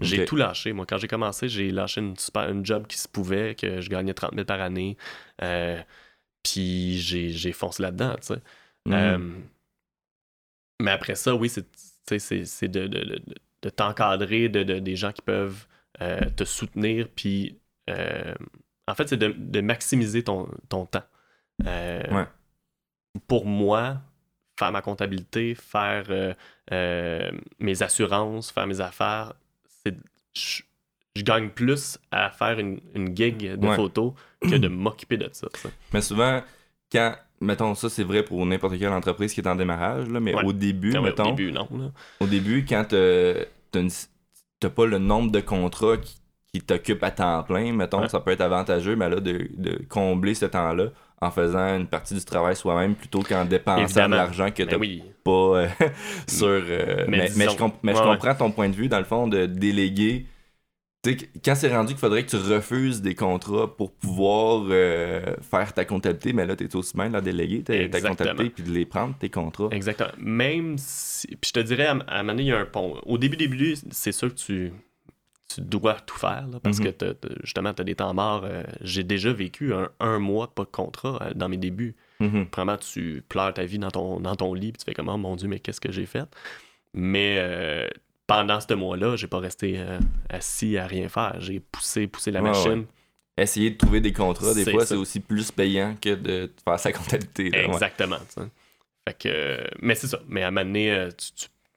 J'ai 0.00 0.24
tout 0.24 0.36
lâché. 0.36 0.72
Moi 0.72 0.86
quand 0.86 0.98
j'ai 0.98 1.08
commencé 1.08 1.48
j'ai 1.48 1.70
lâché 1.70 2.00
une 2.00 2.16
super 2.16 2.48
une 2.50 2.64
job 2.64 2.86
qui 2.86 2.98
se 2.98 3.08
pouvait 3.08 3.54
que 3.54 3.80
je 3.80 3.88
gagnais 3.90 4.14
30 4.14 4.34
000 4.34 4.44
par 4.46 4.60
année 4.60 4.96
euh, 5.42 5.80
puis 6.42 6.98
j'ai 6.98 7.52
foncé 7.52 7.82
là-dedans 7.82 8.14
tu 8.20 8.28
sais. 8.28 8.40
Mhm. 8.86 8.94
euh, 8.94 9.38
mais 10.80 10.92
après 10.92 11.14
ça, 11.14 11.34
oui, 11.34 11.50
c'est 11.50 12.68
de, 12.68 12.86
de, 12.86 12.98
de, 13.04 13.22
de 13.62 13.68
t'encadrer, 13.70 14.48
de, 14.48 14.62
de- 14.62 14.78
des 14.78 14.96
gens 14.96 15.12
qui 15.12 15.22
peuvent 15.22 15.66
euh, 16.00 16.20
te 16.36 16.44
soutenir, 16.44 17.08
puis 17.14 17.58
euh, 17.90 18.34
en 18.88 18.94
fait, 18.94 19.08
c'est 19.08 19.16
de, 19.16 19.34
de 19.36 19.60
maximiser 19.60 20.22
ton, 20.24 20.48
ton 20.68 20.86
temps. 20.86 21.04
Euh, 21.66 22.02
Ouais. 22.10 22.26
Pour 23.26 23.44
moi, 23.44 23.98
faire 24.58 24.70
ma 24.72 24.82
comptabilité, 24.82 25.54
faire 25.56 26.04
euh, 26.10 26.32
euh, 26.72 27.30
mes 27.58 27.82
assurances, 27.82 28.50
faire 28.52 28.66
mes 28.68 28.80
affaires, 28.80 29.32
c'est 29.84 29.96
je, 30.34 30.62
je 31.16 31.22
gagne 31.22 31.48
plus 31.50 31.98
à 32.12 32.30
faire 32.30 32.58
une, 32.60 32.80
une 32.94 33.16
gig 33.16 33.56
de 33.56 33.66
Ouais. 33.66 33.74
photos 33.74 34.12
que 34.42 34.54
de 34.56 34.68
m'occuper 34.68 35.16
de 35.16 35.28
ça. 35.32 35.48
Mais 35.92 36.00
souvent, 36.02 36.40
quand, 36.92 37.16
mettons, 37.40 37.74
ça 37.74 37.88
c'est 37.90 38.04
vrai 38.04 38.22
pour 38.22 38.46
n'importe 38.46 38.78
quelle 38.78 38.92
entreprise 38.92 39.34
qui 39.34 39.40
est 39.40 39.48
en 39.48 39.56
démarrage, 39.56 40.08
là, 40.08 40.20
mais 40.20 40.34
Ouais. 40.34 40.44
au 40.44 40.52
début, 40.52 40.92
ouais, 40.92 41.00
mettons, 41.00 41.32
Au 41.32 41.34
début, 41.34 41.50
non. 41.50 41.68
là. 41.72 41.90
au 42.20 42.26
début, 42.26 42.64
quand 42.64 42.84
t'as 42.88 43.44
t'as 43.72 43.80
une- 43.80 43.90
t'as 44.60 44.70
pas 44.70 44.86
le 44.86 44.98
nombre 44.98 45.32
de 45.32 45.40
contrats 45.40 45.96
qui, 45.96 46.19
qui 46.52 46.60
t'occupent 46.60 47.02
à 47.04 47.10
temps 47.10 47.42
plein, 47.44 47.72
mettons, 47.72 48.00
Ouais. 48.02 48.08
ça 48.08 48.20
peut 48.20 48.32
être 48.32 48.40
avantageux, 48.40 48.96
mais 48.96 49.08
là, 49.08 49.20
de, 49.20 49.48
de 49.56 49.80
combler 49.88 50.34
ce 50.34 50.46
temps-là 50.46 50.86
en 51.22 51.30
faisant 51.30 51.76
une 51.76 51.86
partie 51.86 52.14
du 52.14 52.24
travail 52.24 52.56
soi-même 52.56 52.94
plutôt 52.94 53.20
qu'en 53.22 53.44
dépensant 53.44 54.08
de 54.08 54.14
l'argent 54.14 54.50
que 54.50 54.62
Ben 54.62 54.70
t'as 54.70 54.76
oui. 54.78 55.02
pas 55.22 55.30
euh, 55.30 55.68
sur. 56.26 56.46
euh, 56.48 57.04
Mais 57.08 57.28
mais, 57.36 57.48
je, 57.48 57.56
comp- 57.56 57.74
mais 57.82 57.92
je 57.94 57.98
ouais, 57.98 58.04
comprends 58.04 58.34
ton 58.34 58.50
point 58.50 58.68
de 58.68 58.74
vue, 58.74 58.88
dans 58.88 58.98
le 58.98 59.04
fond, 59.04 59.28
de 59.28 59.46
déléguer. 59.46 60.26
Tu 61.02 61.12
sais, 61.18 61.30
quand 61.44 61.54
c'est 61.54 61.74
rendu 61.74 61.92
qu'il 61.94 61.98
faudrait 62.00 62.24
que 62.26 62.30
tu 62.30 62.36
refuses 62.36 63.00
des 63.00 63.14
contrats 63.14 63.74
pour 63.74 63.92
pouvoir 63.92 64.64
euh, 64.70 65.34
faire 65.50 65.72
ta 65.72 65.84
comptabilité, 65.86 66.32
mais 66.34 66.44
là, 66.46 66.56
t'es 66.56 66.74
aussi 66.76 66.94
bien 66.94 67.08
de 67.08 67.14
la 67.14 67.20
déléguer, 67.22 67.62
ta, 67.62 67.88
ta 67.88 68.00
comptabilité, 68.06 68.50
puis 68.50 68.62
de 68.64 68.70
les 68.70 68.84
prendre, 68.84 69.14
tes 69.18 69.30
contrats. 69.30 69.68
Exactement. 69.70 70.10
Même 70.18 70.76
si. 70.78 71.26
Puis 71.28 71.48
je 71.48 71.52
te 71.52 71.60
dirais, 71.60 71.86
à, 71.86 71.92
à 72.06 72.18
un 72.18 72.22
moment 72.22 72.32
donné, 72.32 72.42
il 72.42 72.48
y 72.48 72.52
a 72.52 72.58
un 72.58 72.66
pont. 72.66 72.98
Au 73.06 73.16
début, 73.18 73.36
début, 73.38 73.76
c'est 73.90 74.12
sûr 74.12 74.28
que 74.28 74.38
tu, 74.38 74.72
tu 75.52 75.60
dois 75.62 75.94
tout 75.94 76.16
faire, 76.18 76.46
là, 76.46 76.60
parce 76.62 76.78
Mhm. 76.78 76.92
que 76.92 77.16
justement, 77.42 77.74
tu 77.74 77.80
as 77.82 77.84
des 77.84 77.94
temps 77.96 78.14
morts. 78.14 78.42
Euh, 78.44 78.62
J'ai 78.82 79.02
déjà 79.02 79.32
vécu 79.32 79.74
un, 79.74 79.88
un 79.98 80.18
mois 80.18 80.54
pas 80.54 80.62
de 80.64 80.68
contrat 80.70 81.18
euh, 81.22 81.34
dans 81.34 81.48
mes 81.48 81.56
débuts. 81.56 81.96
Mhm. 82.20 82.46
Vraiment, 82.54 82.76
tu 82.76 83.22
pleures 83.28 83.52
ta 83.54 83.64
vie 83.64 83.78
dans 83.78 83.90
ton, 83.90 84.20
dans 84.20 84.36
ton 84.36 84.54
lit, 84.54 84.72
puis 84.72 84.78
tu 84.78 84.84
fais 84.84 84.94
comme, 84.94 85.08
oh 85.08 85.16
mon 85.16 85.34
Dieu, 85.36 85.48
mais 85.48 85.58
qu'est-ce 85.58 85.80
que 85.80 85.90
j'ai 85.90 86.06
fait? 86.06 86.24
Mais 86.94 87.36
euh, 87.38 87.88
pendant 88.26 88.60
ce 88.60 88.74
mois-là, 88.74 89.16
j'ai 89.16 89.26
pas 89.26 89.38
resté 89.40 89.84
assis 90.28 90.76
à 90.78 90.86
rien 90.86 91.08
faire. 91.08 91.36
J'ai 91.40 91.60
poussé, 91.60 92.06
poussé 92.06 92.30
la 92.30 92.42
Ouais, 92.42 92.50
machine. 92.50 92.86
Essayer 93.36 93.70
de 93.70 93.76
trouver 93.78 94.00
des 94.00 94.12
contrats, 94.12 94.52
des 94.54 94.70
fois, 94.70 94.84
c'est 94.84 94.96
aussi 94.96 95.18
plus 95.20 95.50
payant 95.50 95.96
que 96.00 96.14
de 96.14 96.52
faire 96.64 96.78
sa 96.78 96.92
comptabilité. 96.92 97.50
là. 97.50 97.64
Exactement. 97.64 98.18
Fait 99.08 99.16
que, 99.18 99.64
mais 99.80 99.94
c'est 99.94 100.08
ça. 100.08 100.20
Mais 100.28 100.42
à 100.42 100.48
un 100.48 100.50
moment 100.50 100.66
donné, 100.66 101.08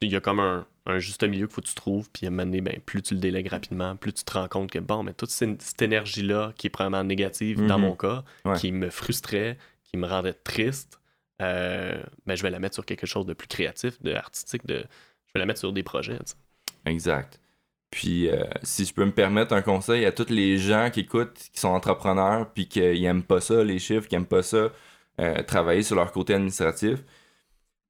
il 0.01 0.11
y 0.11 0.15
a 0.15 0.19
comme 0.19 0.39
un, 0.41 0.65
un 0.85 0.99
juste 0.99 1.23
milieu 1.23 1.47
qu'il 1.47 1.53
faut 1.55 1.61
que 1.61 1.67
tu 1.67 1.75
trouves. 1.75 2.09
Puis 2.11 2.25
à 2.25 2.27
un 2.27 2.31
moment 2.31 2.43
donné, 2.43 2.61
ben, 2.61 2.79
plus 2.85 3.01
tu 3.01 3.13
le 3.13 3.19
délègues 3.19 3.47
rapidement, 3.47 3.95
plus 3.95 4.13
tu 4.13 4.23
te 4.23 4.33
rends 4.33 4.47
compte 4.47 4.69
que 4.71 4.79
bon, 4.79 5.03
mais 5.03 5.13
toute 5.13 5.29
cette, 5.29 5.61
cette 5.61 5.81
énergie-là, 5.81 6.53
qui 6.57 6.67
est 6.67 6.69
probablement 6.69 7.03
négative 7.03 7.65
dans 7.65 7.77
Mhm. 7.77 7.85
mon 7.85 7.95
cas, 7.95 8.23
Ouais. 8.45 8.57
qui 8.57 8.71
me 8.71 8.89
frustrait, 8.89 9.57
qui 9.83 9.97
me 9.97 10.05
rendait 10.07 10.33
triste, 10.33 10.99
euh, 11.41 12.01
ben, 12.25 12.35
je 12.35 12.43
vais 12.43 12.49
la 12.49 12.59
mettre 12.59 12.75
sur 12.75 12.85
quelque 12.85 13.05
chose 13.07 13.25
de 13.25 13.33
plus 13.33 13.47
créatif, 13.47 14.01
de 14.01 14.13
artistique, 14.13 14.65
de, 14.65 14.75
je 15.25 15.31
vais 15.33 15.39
la 15.39 15.45
mettre 15.45 15.59
sur 15.59 15.71
des 15.73 15.83
projets. 15.83 16.19
Exact. 16.85 17.39
Puis, 17.89 18.27
euh, 18.29 18.43
si 18.63 18.85
je 18.85 18.93
peux 18.93 19.05
me 19.05 19.11
permettre 19.11 19.53
un 19.53 19.61
conseil 19.61 20.05
à 20.05 20.11
tous 20.11 20.29
les 20.29 20.57
gens 20.57 20.89
qui 20.91 21.01
écoutent, 21.01 21.37
qui 21.53 21.59
sont 21.59 21.67
entrepreneurs, 21.69 22.51
puis 22.51 22.67
qui 22.67 22.79
n'aiment 22.81 23.23
pas 23.23 23.39
ça, 23.39 23.63
les 23.63 23.77
chiffres, 23.79 24.07
qui 24.07 24.15
n'aiment 24.15 24.25
pas 24.25 24.41
ça, 24.43 24.69
euh, 25.21 25.43
travailler 25.43 25.83
sur 25.83 25.95
leur 25.95 26.11
côté 26.11 26.33
administratif, 26.33 26.99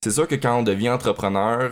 c'est 0.04 0.12
sûr 0.12 0.28
que 0.28 0.36
quand 0.36 0.60
on 0.60 0.64
devient 0.64 0.90
entrepreneur, 0.90 1.72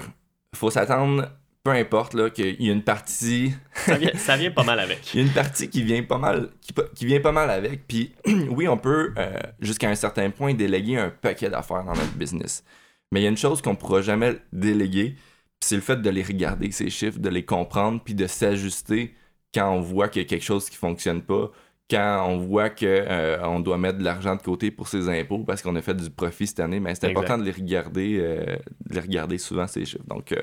faut 0.56 0.72
s'attendre, 0.72 1.30
peu 1.64 1.72
importe, 1.72 2.14
là, 2.14 2.30
qu'il 2.30 2.62
y 2.62 2.70
a 2.70 2.74
une 2.74 2.84
partie 2.84 3.54
Ça 3.74 3.98
vient, 3.98 4.12
ça 4.16 4.38
vient 4.38 4.52
pas 4.52 4.64
mal 4.64 4.80
avec. 4.80 5.14
il 5.14 5.22
y 5.22 5.24
a 5.24 5.26
une 5.28 5.34
partie 5.34 5.70
qui 5.70 5.84
vient 5.84 6.04
pas 6.04 6.18
mal 6.18 6.50
qui, 6.96 7.06
vient 7.06 7.22
pas 7.22 7.32
mal 7.32 7.50
avec 7.50 7.88
puis 7.88 8.14
oui 8.50 8.68
on 8.68 8.78
peut 8.78 9.14
euh, 9.18 9.40
jusqu'à 9.60 9.90
un 9.90 9.96
certain 9.96 10.30
point 10.30 10.54
déléguer 10.54 10.98
un 10.98 11.10
paquet 11.10 11.50
d'affaires 11.50 11.84
dans 11.84 11.94
notre 11.94 12.16
business 12.16 12.64
mais 13.12 13.22
il 13.22 13.24
y 13.24 13.28
a 13.28 13.30
une 13.30 13.38
chose 13.38 13.62
qu'on 13.62 13.76
pourra 13.76 14.02
jamais 14.02 14.38
déléguer 14.54 15.16
c'est 15.60 15.76
le 15.76 15.82
fait 15.82 16.02
de 16.02 16.10
les 16.10 16.24
regarder 16.24 16.72
ces 16.72 16.90
chiffres 16.90 17.20
de 17.20 17.30
les 17.30 17.46
comprendre 17.46 18.02
puis 18.04 18.16
de 18.16 18.28
s'ajuster 18.28 19.14
quand 19.54 19.70
on 19.72 19.82
voit 19.82 20.10
qu'il 20.10 20.22
y 20.22 20.26
a 20.26 20.28
quelque 20.28 20.44
chose 20.44 20.70
qui 20.70 20.78
fonctionne 20.78 21.22
pas, 21.22 21.52
quand 21.92 22.26
on 22.30 22.38
voit 22.38 22.70
qu'on 22.70 22.86
euh, 22.86 23.60
doit 23.60 23.78
mettre 23.78 23.98
de 23.98 24.04
l'argent 24.04 24.36
de 24.38 24.42
côté 24.42 24.72
pour 24.72 24.88
ses 24.88 25.10
impôts 25.10 25.40
parce 25.40 25.62
qu'on 25.62 25.76
a 25.76 25.82
fait 25.82 25.94
du 25.94 26.10
profit 26.10 26.48
cette 26.48 26.62
année, 26.62 26.80
mais 26.80 26.96
c'est 26.96 27.08
Exact. 27.08 27.18
important 27.20 27.38
de 27.38 27.44
les 27.44 27.52
regarder, 27.52 28.18
euh, 28.22 28.56
de 28.90 28.96
les 28.96 29.02
regarder 29.02 29.38
souvent 29.38 29.68
ces 29.68 29.84
chiffres. 29.86 30.04
Donc, 30.08 30.32
euh, 30.32 30.42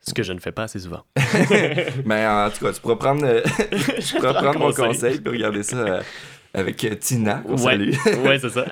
Ce 0.00 0.12
que 0.12 0.22
je 0.22 0.32
ne 0.34 0.38
fais 0.38 0.52
pas 0.52 0.64
assez 0.64 0.78
souvent. 0.78 1.02
mais 2.04 2.26
en 2.26 2.50
tout 2.50 2.66
cas, 2.66 2.72
tu 2.72 2.80
pourras 2.82 2.96
prendre, 2.96 3.26
tu 4.00 4.14
pourras 4.16 4.34
prendre 4.34 4.58
mon 4.58 4.72
conseil. 4.72 5.20
et 5.24 5.28
regarder 5.28 5.62
ça 5.62 6.00
avec 6.52 6.76
Tina. 7.00 7.42
qu'on 7.46 7.56
Ouais, 7.64 8.38
c'est 8.38 8.50
ça. 8.50 8.64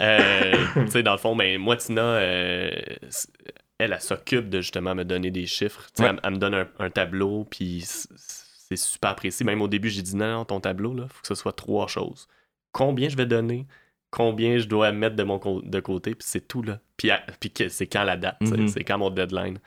Tu 0.74 0.88
sais, 0.90 1.02
dans 1.02 1.12
le 1.12 1.18
fond, 1.18 1.34
ben, 1.34 1.58
moi, 1.58 1.76
Tina, 1.76 2.20
elle, 2.20 2.98
elle 3.78 4.00
s'occupe 4.00 4.50
de 4.50 4.60
justement 4.60 4.94
me 4.94 5.04
donner 5.04 5.30
des 5.30 5.46
chiffres. 5.46 5.86
Ouais. 5.98 6.06
elle, 6.10 6.20
elle 6.22 6.30
me 6.32 6.36
donne 6.38 6.54
un, 6.54 6.68
un 6.78 6.90
tableau, 6.90 7.46
puis 7.48 7.86
c'est 8.68 8.76
super 8.76 9.14
précis. 9.16 9.44
Même 9.44 9.62
au 9.62 9.68
début, 9.68 9.88
j'ai 9.90 10.02
dit 10.02 10.16
non, 10.16 10.26
non, 10.32 10.44
ton 10.44 10.60
tableau, 10.60 10.94
il 10.96 11.02
faut 11.08 11.22
que 11.22 11.28
ce 11.28 11.34
soit 11.34 11.52
trois 11.52 11.86
choses. 11.86 12.28
Combien 12.72 13.08
je 13.08 13.16
vais 13.16 13.26
donner, 13.26 13.66
combien 14.10 14.58
je 14.58 14.66
dois 14.66 14.92
mettre 14.92 15.16
de 15.16 15.22
mon 15.22 15.38
co- 15.38 15.62
de 15.62 15.80
côté, 15.80 16.14
puis 16.14 16.26
c'est 16.28 16.46
tout, 16.46 16.62
là. 16.62 16.80
Puis, 16.96 17.10
puis 17.40 17.52
c'est 17.70 17.86
quand 17.86 18.04
la 18.04 18.16
date, 18.16 18.40
Mhm. 18.40 18.68
c'est 18.68 18.84
quand 18.84 18.98
mon 18.98 19.10
deadline. 19.10 19.58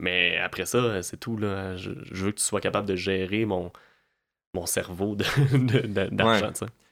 Mais 0.00 0.36
après 0.38 0.66
ça, 0.66 1.02
c'est 1.02 1.18
tout, 1.18 1.36
là. 1.36 1.76
Je, 1.76 1.90
je 2.10 2.24
veux 2.26 2.30
que 2.32 2.38
tu 2.38 2.44
sois 2.44 2.60
capable 2.60 2.86
de 2.88 2.96
gérer 2.96 3.44
mon, 3.44 3.70
mon 4.54 4.66
cerveau 4.66 5.14
de- 5.16 5.24
de- 5.52 5.86
de- 5.86 6.08
d'argent. 6.14 6.46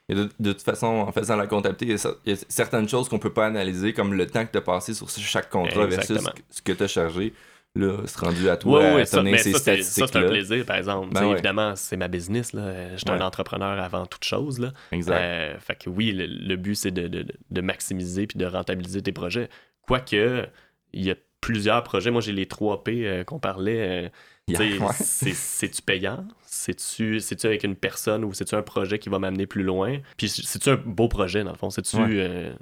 Et 0.08 0.14
de, 0.14 0.28
de 0.40 0.52
toute 0.52 0.62
façon, 0.62 0.86
en 0.86 1.12
faisant 1.12 1.36
la 1.36 1.46
comptabilité, 1.46 1.86
il 2.26 2.30
y 2.30 2.34
a 2.34 2.36
certaines 2.48 2.88
choses 2.88 3.08
qu'on 3.08 3.20
peut 3.20 3.32
pas 3.32 3.46
analyser, 3.46 3.92
comme 3.92 4.14
le 4.14 4.26
temps 4.26 4.44
que 4.44 4.50
tu 4.52 4.58
as 4.58 4.62
passé 4.62 4.94
sur 4.94 5.08
chaque 5.08 5.48
contrat 5.48 5.86
versus 5.96 6.16
ce 6.50 6.60
que 6.62 6.72
tu 6.72 6.82
as 6.82 6.88
chargé. 6.88 7.32
Là, 7.74 8.02
c'est 8.04 8.18
rendu 8.20 8.48
à 8.50 8.56
toi 8.58 8.84
à 8.84 8.94
oui, 8.96 9.06
ça, 9.06 9.22
mais 9.22 9.38
ces 9.38 9.52
ça, 9.52 9.58
c'est, 9.58 9.82
ça, 9.82 10.06
c'est 10.06 10.16
un 10.16 10.28
plaisir, 10.28 10.64
par 10.66 10.76
exemple. 10.76 11.14
Ben 11.14 11.24
ouais. 11.26 11.32
Évidemment, 11.32 11.74
c'est 11.74 11.96
ma 11.96 12.08
business. 12.08 12.52
Là. 12.52 12.90
Je 12.92 12.98
suis 12.98 13.10
un 13.10 13.14
Ouais. 13.16 13.22
entrepreneur 13.22 13.80
avant 13.82 14.04
toute 14.04 14.24
chose. 14.24 14.58
Là. 14.58 14.72
Exact. 14.92 15.14
Euh, 15.18 15.58
fait 15.58 15.76
que 15.76 15.88
oui, 15.88 16.12
le, 16.12 16.26
le 16.26 16.56
but, 16.56 16.74
c'est 16.74 16.90
de, 16.90 17.08
de- 17.08 17.26
de 17.50 17.60
maximiser 17.62 18.26
puis 18.26 18.38
de 18.38 18.44
rentabiliser 18.44 19.00
tes 19.00 19.12
projets. 19.12 19.48
Quoique, 19.86 20.46
il 20.92 21.02
y 21.02 21.10
a 21.10 21.14
plusieurs 21.40 21.82
projets. 21.82 22.10
Moi, 22.10 22.20
j'ai 22.20 22.32
les 22.32 22.46
3 22.46 22.84
P 22.84 23.06
euh, 23.06 23.24
qu'on 23.24 23.38
parlait. 23.38 24.04
euh, 24.04 24.08
Yeah, 24.48 24.58
ouais. 24.80 24.92
c'est- 24.92 25.32
C'est-tu 25.34 25.80
payant? 25.82 26.26
C'est-tu 26.44 27.20
avec 27.44 27.64
une 27.64 27.76
personne 27.76 28.22
ou 28.24 28.34
c'est-tu 28.34 28.54
un 28.54 28.62
projet 28.62 28.98
qui 28.98 29.08
va 29.08 29.18
m'amener 29.18 29.46
plus 29.46 29.62
loin? 29.62 29.98
Puis 30.18 30.28
c'est-tu 30.28 30.68
un 30.68 30.76
beau 30.76 31.08
projet, 31.08 31.42
dans 31.42 31.52
le 31.52 31.56
fond? 31.56 31.70
C'est-tu 31.70 31.96
Ouais. 31.96 32.06
euh, 32.10 32.52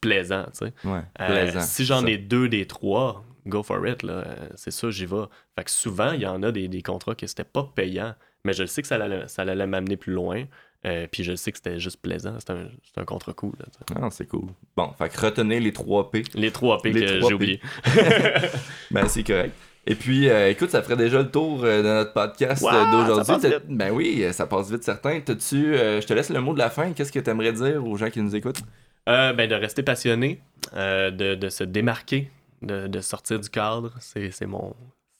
plaisant? 0.00 0.44
Ouais, 0.84 1.00
plaisant. 1.16 1.60
si 1.62 1.84
j'en 1.86 2.04
ai 2.06 2.18
deux 2.18 2.48
des 2.48 2.66
trois, 2.66 3.24
go 3.48 3.62
for 3.62 3.86
it, 3.86 4.02
là. 4.02 4.12
Euh, 4.26 4.48
C'est 4.54 4.70
ça, 4.70 4.90
j'y 4.90 5.06
vais. 5.06 5.24
Fait 5.56 5.64
que 5.64 5.70
souvent, 5.70 6.12
il 6.12 6.20
y 6.22 6.26
en 6.26 6.42
a 6.42 6.52
des, 6.52 6.68
des 6.68 6.82
contrats 6.82 7.14
que 7.14 7.26
c'était 7.26 7.44
pas 7.44 7.70
payant, 7.74 8.14
mais 8.44 8.52
je 8.52 8.62
le 8.62 8.66
sais 8.68 8.82
que 8.82 8.88
ça 8.88 8.96
allait, 8.96 9.26
ça 9.28 9.42
allait 9.42 9.66
m'amener 9.66 9.96
plus 9.96 10.12
loin. 10.12 10.44
euh, 10.86 11.06
puis 11.10 11.24
je 11.24 11.34
sais 11.34 11.50
que 11.50 11.58
c'était 11.58 11.80
juste 11.80 12.00
plaisant. 12.00 12.34
C'est 12.38 12.50
un, 12.50 12.68
un 12.96 13.04
sais. 13.04 13.94
Ah, 14.00 14.08
c'est 14.10 14.26
cool. 14.28 14.48
Bon, 14.76 14.92
fait 14.96 15.08
que 15.08 15.20
retenez 15.20 15.58
les 15.60 15.72
3 15.72 16.10
P. 16.12 16.22
Les 16.34 16.52
trois 16.52 16.80
P 16.80 16.92
Les 16.92 17.00
que 17.00 17.06
j'ai 17.06 17.20
P. 17.28 17.34
oubliés. 17.34 17.60
Ben, 18.90 19.08
c'est 19.08 19.24
correct. 19.24 19.54
Et 19.86 19.94
puis, 19.94 20.28
euh, 20.28 20.50
écoute, 20.50 20.70
ça 20.70 20.82
ferait 20.82 20.96
déjà 20.96 21.18
le 21.22 21.30
tour 21.30 21.62
de 21.62 21.82
notre 21.82 22.12
podcast 22.12 22.62
Wow, 22.62 22.70
d'aujourd'hui. 22.92 23.50
Ben 23.68 23.90
oui, 23.90 24.24
ça 24.32 24.46
passe 24.46 24.70
vite, 24.70 24.84
certain. 24.84 25.18
T'as-tu, 25.20 25.74
euh, 25.74 26.00
je 26.00 26.06
te 26.06 26.12
laisse 26.12 26.28
le 26.30 26.40
mot 26.40 26.52
de 26.52 26.58
la 26.58 26.68
fin. 26.68 26.92
Qu'est-ce 26.92 27.10
que 27.12 27.18
tu 27.20 27.30
aimerais 27.30 27.52
dire 27.52 27.84
aux 27.84 27.96
gens 27.96 28.10
qui 28.10 28.20
nous 28.20 28.36
écoutent? 28.36 28.60
Ben, 29.06 29.48
de 29.48 29.54
rester 29.54 29.82
passionné, 29.82 30.42
de, 30.74 31.34
de 31.34 31.48
se 31.48 31.64
démarquer, 31.64 32.30
de, 32.62 32.86
de 32.86 33.00
sortir 33.00 33.40
du 33.40 33.48
cadre, 33.48 33.94
c'est 34.00 34.46
mon, 34.46 34.74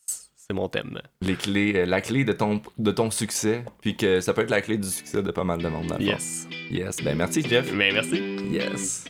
c'est 0.07 0.55
mon 0.55 0.69
thème. 0.69 1.01
Les 1.21 1.35
clés, 1.37 1.75
euh, 1.77 1.85
la 1.87 2.01
clé 2.01 2.25
de 2.25 2.33
ton, 2.33 2.63
de 2.79 2.91
ton 2.91 3.11
succès, 3.11 3.65
puis 3.81 3.97
que 3.97 4.21
ça 4.21 4.33
peut 4.33 4.43
être 4.43 4.51
la 4.51 4.61
clé 4.63 4.79
du 4.79 4.89
succès 4.89 5.23
de 5.23 5.31
pas 5.31 5.45
mal 5.45 5.63
de 5.63 5.69
monde. 5.69 5.87
dans 5.89 5.99
le 5.99 6.05
fond. 6.05 6.11
Yes. 6.11 6.49
Yes. 6.71 6.97
Ben, 7.03 7.17
merci, 7.17 7.43
Jeff. 7.43 7.71
Ben, 7.75 7.93
merci. 7.93 8.21
Yes. 8.51 9.05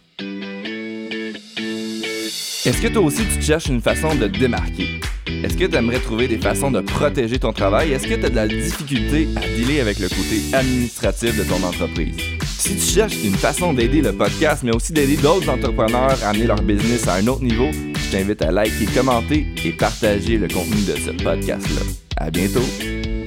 Est-ce 2.69 2.83
que 2.83 2.89
toi 2.89 3.01
aussi 3.01 3.23
tu 3.35 3.41
cherches 3.41 3.69
une 3.69 3.81
façon 3.81 4.15
de 4.15 4.27
te 4.27 4.39
démarquer? 4.39 5.01
Est-ce 5.43 5.57
que 5.57 5.65
tu 5.65 5.75
aimerais 5.75 6.01
trouver 6.01 6.29
des 6.29 6.37
façons 6.37 6.71
de 6.71 6.83
protéger 6.83 7.39
ton 7.39 7.51
travail? 7.51 7.93
Est-ce 7.93 8.07
que 8.07 8.13
tu 8.13 8.27
as 8.27 8.29
de 8.29 8.37
la 8.37 8.47
difficulté 8.47 9.27
à 9.37 9.41
dealer 9.57 9.81
avec 9.81 9.99
le 9.99 10.09
côté 10.11 10.43
administratif 10.53 11.35
de 11.39 11.45
ton 11.45 11.67
entreprise? 11.67 12.15
Si 12.47 12.77
tu 12.77 12.83
cherches 12.83 13.25
une 13.25 13.37
façon 13.37 13.73
d'aider 13.73 14.03
le 14.03 14.13
podcast, 14.13 14.65
mais 14.65 14.77
aussi 14.77 14.93
d'aider 14.93 15.17
d'autres 15.17 15.49
entrepreneurs 15.49 16.23
à 16.23 16.29
amener 16.29 16.47
leur 16.47 16.61
business 16.61 17.09
à 17.09 17.15
un 17.15 17.27
autre 17.29 17.43
niveau, 17.43 17.71
je 17.73 18.11
t'invite 18.11 18.43
à 18.43 18.53
liker, 18.53 18.85
commenter 18.95 19.47
et 19.65 19.73
partager 19.73 20.37
le 20.37 20.49
contenu 20.49 20.83
de 20.83 20.95
ce 21.01 21.25
podcast-là. 21.25 21.81
À 22.19 22.31
bientôt! 22.31 23.18